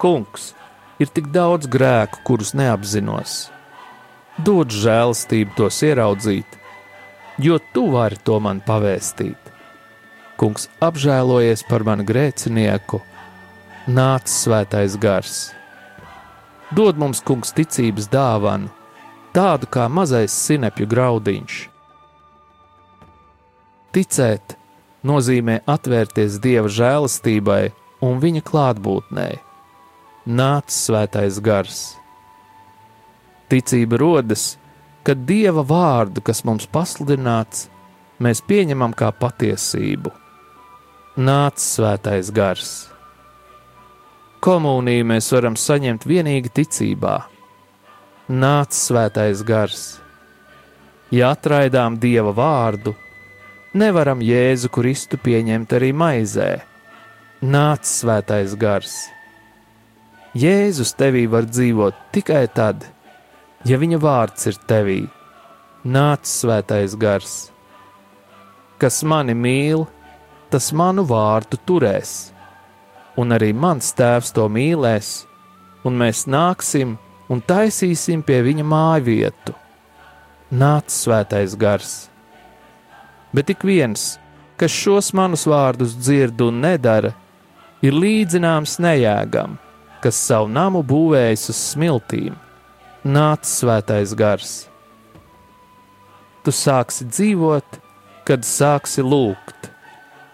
Kungs, 0.00 0.54
ir 0.96 1.12
tik 1.12 1.28
daudz 1.34 1.68
grēku, 1.68 2.22
kurus 2.24 2.54
neapzinos. 2.56 3.50
Dod 4.40 4.72
žēlastību 4.72 5.58
tos 5.58 5.82
ieraudzīt, 5.84 6.56
jo 7.36 7.60
tu 7.74 7.84
vari 7.92 8.16
to 8.24 8.40
man 8.40 8.64
pavēstīt. 8.64 9.52
Kungs 10.40 10.70
apžēlojies 10.80 11.66
par 11.68 11.84
manu 11.84 12.08
grēcinieku 12.08 13.02
nāc 13.88 14.28
svētais 14.32 14.96
gars. 15.00 15.50
Dod 16.70 17.00
mums, 17.02 17.18
kungs, 17.26 17.50
ticības 17.50 18.06
dāvanu, 18.12 18.68
tādu 19.34 19.66
kā 19.66 19.88
mazais 19.90 20.30
sinepju 20.30 20.86
graudiņš. 20.90 21.54
Ticēt 23.90 24.54
nozīmē 25.02 25.56
atvērties 25.66 26.38
Dieva 26.42 26.70
žēlastībai 26.70 27.72
un 28.06 28.20
Viņa 28.22 28.42
klātbūtnē. 28.46 29.26
Nāc 30.30 30.70
svētais 30.70 31.40
gars. 31.42 31.80
Ticība 33.50 33.98
rodas, 33.98 34.54
kad 35.02 35.26
Dieva 35.26 35.66
vārdu, 35.66 36.22
kas 36.22 36.44
mums 36.46 36.70
pasludināts, 36.70 37.66
mēs 38.22 38.44
pieņemam 38.46 38.94
kā 38.94 39.10
patiesību. 39.10 40.14
Nāc 41.18 41.58
svētais 41.58 42.30
gars 42.30 42.89
Komuniju 44.40 45.04
mēs 45.04 45.28
varam 45.34 45.56
saņemt 45.58 46.06
tikai 46.08 46.52
ticībā. 46.56 47.16
Nāc 48.30 48.72
svētais 48.76 49.42
gars. 49.44 49.84
Ja 51.10 51.34
atraidām 51.34 51.98
dieva 52.00 52.32
vārdu, 52.32 52.94
nevaram 53.74 54.22
Jēzu 54.24 54.70
Kristu 54.72 55.18
pieņemt 55.20 55.74
arī 55.76 55.90
maizē, 55.92 56.50
Nāc, 57.40 57.86
svētais 57.88 58.52
gars! 58.60 59.06
Jēzus 60.36 60.90
tevī 60.92 61.22
var 61.24 61.46
dzīvot 61.48 61.96
tikai 62.12 62.42
tad, 62.52 62.82
ja 63.64 63.78
viņa 63.80 63.96
vārds 63.96 64.44
ir 64.50 64.58
tevī. 64.68 64.98
Nāc, 65.88 66.28
svētais 66.28 66.92
gars! 67.00 67.48
Kas 68.76 69.00
mani 69.08 69.32
mīl, 69.32 69.86
tas 70.52 70.68
manu 70.76 71.06
vārdu 71.08 71.56
turēs, 71.64 72.28
un 73.20 73.36
arī 73.36 73.52
mans 73.52 73.92
tēvs 73.96 74.32
to 74.36 74.46
mīlēs, 74.48 75.10
un 75.84 75.98
mēs 76.00 76.24
nāksim 76.30 76.96
un 77.30 77.42
taisīsim 77.44 78.24
pie 78.26 78.40
viņa 78.46 78.66
māju 78.66 79.06
vietu. 79.10 79.56
Nāc, 80.50 80.90
svētais 80.90 81.54
gars! 81.58 82.08
Bet 83.30 83.52
ik 83.52 83.62
viens, 83.62 84.16
kas 84.58 84.74
šos 84.74 85.12
manus 85.14 85.46
vārdus 85.46 85.94
dzird 85.94 86.40
un 86.42 86.58
nedara, 86.64 87.12
ir 87.86 87.94
līdzināms 87.94 88.80
nejēgam, 88.82 89.54
kas 90.02 90.18
savu 90.18 90.50
namu 90.50 90.82
būvējis 90.82 91.46
uz 91.52 91.62
smiltīm. 91.70 92.34
Nāc, 93.06 93.46
svētais 93.46 94.16
gars! 94.18 94.56
Tu 96.42 96.52
sāksi 96.56 97.06
dzīvot, 97.06 97.80
kad 98.26 98.44
sāksi 98.48 99.04
lūgt. 99.04 99.70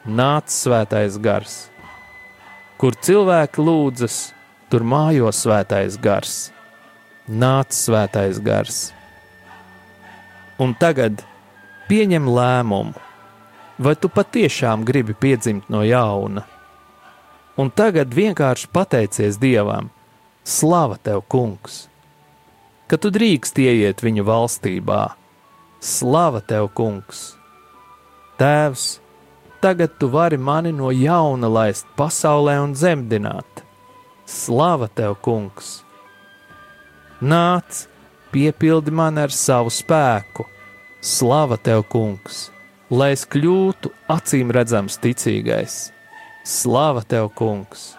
Nāc, 0.06 0.48
svētais 0.54 1.18
gars! 1.20 1.66
Kur 2.76 2.96
cilvēki 3.00 3.62
lūdzas, 3.64 4.16
tur 4.68 4.84
mājo 4.84 5.30
svētais 5.32 5.96
gars. 6.00 6.50
Nāc, 7.26 7.72
svētais 7.72 8.40
gars! 8.42 8.90
Un 10.60 10.72
tagad 10.76 11.24
pieņem 11.88 12.28
lēmumu, 12.28 12.96
vai 13.78 13.96
tu 14.00 14.08
patiešām 14.12 14.84
gribi 14.88 15.16
piedzimt 15.16 15.68
no 15.72 15.82
jauna 15.84 16.46
un 17.56 17.72
tagad 17.72 18.12
vienkārši 18.14 18.68
pateicies 18.72 19.38
Dievam, 19.40 19.88
slava 20.44 20.98
tev, 21.00 21.22
kungs, 21.28 21.86
ka 22.86 23.00
tu 23.00 23.10
drīkst 23.12 23.58
ieiet 23.62 24.04
viņu 24.04 24.26
valstībā. 24.28 25.02
Slava 25.80 26.42
tev, 26.44 26.68
kungs! 26.76 27.34
Tēvs, 28.40 28.98
tagad 29.66 29.98
tu 29.98 30.06
vari 30.06 30.38
mani 30.38 30.70
no 30.72 30.92
jauna 30.94 31.48
laist 31.50 31.88
pasaulē 31.98 32.54
un 32.62 32.76
zemdināt. 32.78 33.64
Slava 34.22 34.86
tev, 34.86 35.16
kungs! 35.26 35.80
Nāc, 37.18 37.80
piepildi 38.30 38.94
mani 38.94 39.24
ar 39.24 39.34
savu 39.34 39.72
spēku, 39.74 40.46
slava 41.02 41.58
tev, 41.58 41.82
kungs, 41.90 42.44
lai 42.94 43.10
es 43.16 43.26
kļūtu 43.26 43.90
acīm 44.14 44.54
redzams 44.54 45.00
ticīgais 45.02 45.80
Slāva 46.46 47.02
tev, 47.02 47.32
kungs! 47.34 47.96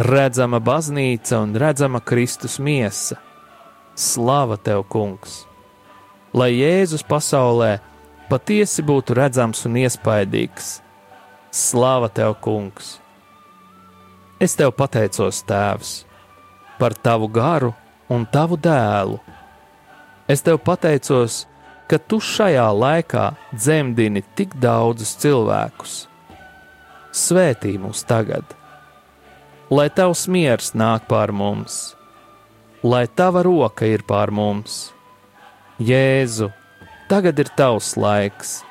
Redzama 0.00 0.62
baznīca 0.64 1.42
un 1.44 1.52
redzama 1.60 2.00
Kristus 2.00 2.56
miesa. 2.56 3.18
Slāva 4.00 4.56
tev, 4.56 4.86
kungs! 4.88 5.42
Lai 6.32 6.54
Jēzus 6.56 7.04
pasaulē 7.04 7.74
patiesi 8.30 8.84
būtu 8.86 9.16
redzams 9.18 9.64
un 9.68 9.78
iespaidīgs. 9.82 10.78
Slāva 11.54 12.10
tev, 12.10 12.36
kungs! 12.44 12.98
Es 14.42 14.56
tev 14.58 14.74
pateicos, 14.76 15.42
Tēvs, 15.46 15.92
par 16.78 16.96
tavu 16.98 17.28
garu 17.30 17.70
un 18.10 18.26
tavu 18.26 18.58
dēlu. 18.58 19.20
Es 20.28 20.42
tev 20.42 20.58
pateicos, 20.66 21.44
ka 21.86 22.00
tu 22.00 22.18
šajā 22.18 22.66
laikā 22.74 23.28
dzemdini 23.54 24.24
tik 24.34 24.56
daudzus 24.58 25.14
cilvēkus 25.22 26.02
svētī 27.14 27.76
mūs 27.78 28.02
tagad. 28.08 28.44
Lai 29.70 29.86
tavs 29.90 30.26
miers 30.28 30.72
nāk 30.76 31.06
pār 31.08 31.32
mums, 31.32 31.94
lai 32.82 33.06
tava 33.06 33.44
roka 33.46 33.86
ir 33.88 34.04
pār 34.06 34.34
mums. 34.34 34.90
Jēzu, 35.78 36.50
tagad 37.08 37.38
ir 37.38 37.50
tavs 37.56 37.94
laiks, 37.96 38.62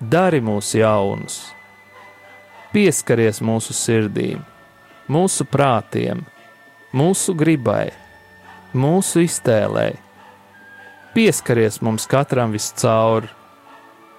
dari 0.00 0.40
mūs 0.42 0.72
jaunus, 0.78 1.40
pieskaries 2.72 3.42
mūsu 3.44 3.76
sirdīm, 3.76 4.40
mūsu 5.12 5.46
prātiem, 5.48 6.24
mūsu 6.92 7.34
gribai, 7.38 7.92
mūsu 8.74 9.26
iztēlei. 9.26 9.92
Pieskaries 11.12 11.82
mums 11.84 12.08
katram 12.08 12.54
viscaur, 12.56 13.28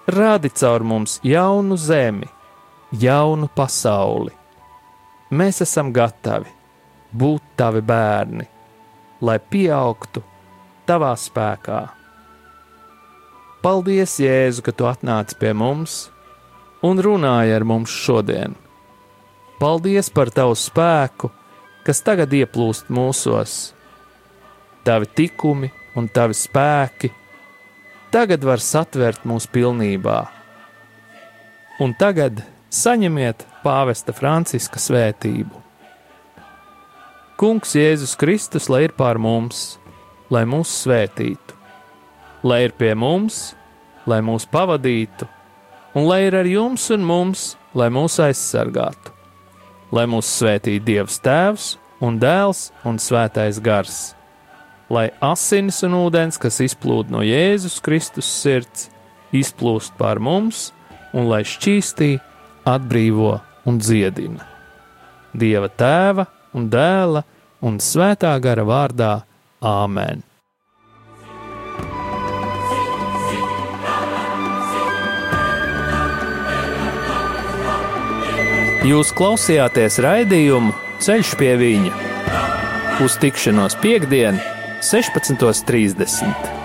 rādi 0.05 0.53
caur 0.53 0.85
mums 0.85 1.17
jaunu 1.25 1.77
zemi 1.77 2.29
jaunu 2.93 3.49
pasauli. 3.55 4.33
Mēs 5.33 5.63
esam 5.65 5.89
gatavi 5.93 6.51
būt 7.17 7.55
tavi 7.57 7.81
bērni, 7.81 8.45
lai 9.21 9.39
pieaugtu 9.39 10.21
tavā 10.85 11.13
spēkā. 11.17 11.81
Paldies, 13.63 14.17
Jēzu, 14.19 14.59
ka 14.65 14.73
tu 14.75 14.87
atnāci 14.89 15.37
pie 15.39 15.53
mums 15.55 16.09
un 16.83 16.99
runāji 16.99 17.53
ar 17.55 17.63
mums 17.63 17.93
šodien. 17.95 18.57
Paldies 19.61 20.09
par 20.11 20.33
tavu 20.35 20.57
spēku, 20.59 21.29
kas 21.87 22.03
tagad 22.03 22.33
ieplūst 22.35 22.91
mūsos. 22.91 23.71
Tavi 24.83 25.07
tikumi 25.15 25.71
un 25.95 26.09
tavi 26.11 26.35
spēki 26.35 27.13
tagad 28.13 28.43
var 28.45 28.61
satvert 28.61 29.23
mūs 29.25 29.47
pilnībā. 29.49 30.19
Un 31.81 31.95
tagad 31.97 32.43
saņemiet 32.69 33.41
pāvesta 33.63 34.13
Franciska 34.13 34.77
svētību. 34.77 35.61
Kungs 37.41 37.73
Jēzus 37.73 38.13
Kristus, 38.19 38.69
lai 38.69 38.83
ir 38.85 38.93
pār 38.93 39.17
mums, 39.17 39.79
lai 40.29 40.43
mūs 40.45 40.69
svētītu, 40.83 41.42
lai 42.43 42.63
ir 42.67 42.73
pie 42.77 42.93
mums, 42.95 43.53
lai 44.09 44.19
mūs 44.25 44.45
pavadītu, 44.51 45.27
un 45.95 46.07
lai 46.09 46.25
ir 46.27 46.35
ar 46.35 46.49
jums 46.49 46.89
un 46.93 47.05
mums, 47.07 47.53
lai 47.75 47.89
mūs 47.93 48.19
aizsargātu, 48.23 49.13
lai 49.95 50.05
mūs 50.09 50.29
svētītu 50.39 50.83
Dievs 50.89 51.21
Tēvs 51.23 51.69
un 52.03 52.19
Dēls 52.19 52.67
un 52.87 52.99
Svētais 52.99 53.61
Gars, 53.63 54.13
lai 54.91 55.09
asinis 55.23 55.81
un 55.87 55.95
ūdens, 56.03 56.39
kas 56.41 56.59
izplūd 56.65 57.13
no 57.13 57.23
Jēzus 57.23 57.79
Kristus 57.83 58.27
sirds, 58.27 58.89
izplūst 59.33 59.95
pār 59.97 60.19
mums 60.21 60.71
un 61.13 61.29
lai 61.31 61.41
šķīstītu 61.47 62.21
atbrīvo 62.69 63.37
un 63.67 63.79
dziedina. 63.79 64.45
Dieva 65.33 65.69
tēva 65.71 66.27
un 66.53 66.67
dēla 66.71 67.23
un 67.65 67.79
svētā 67.81 68.35
gara 68.43 68.65
vārdā 68.67 69.13
Āmen. 69.63 70.21
Jūs 78.83 79.13
klausījāties 79.15 79.95
raidījumu 80.03 80.73
Ceļš 81.03 81.29
pie 81.39 81.53
viņa 81.59 81.93
uz 83.03 83.15
tikšanos 83.19 83.77
piekdien, 83.83 84.41
16.30. 84.83 86.62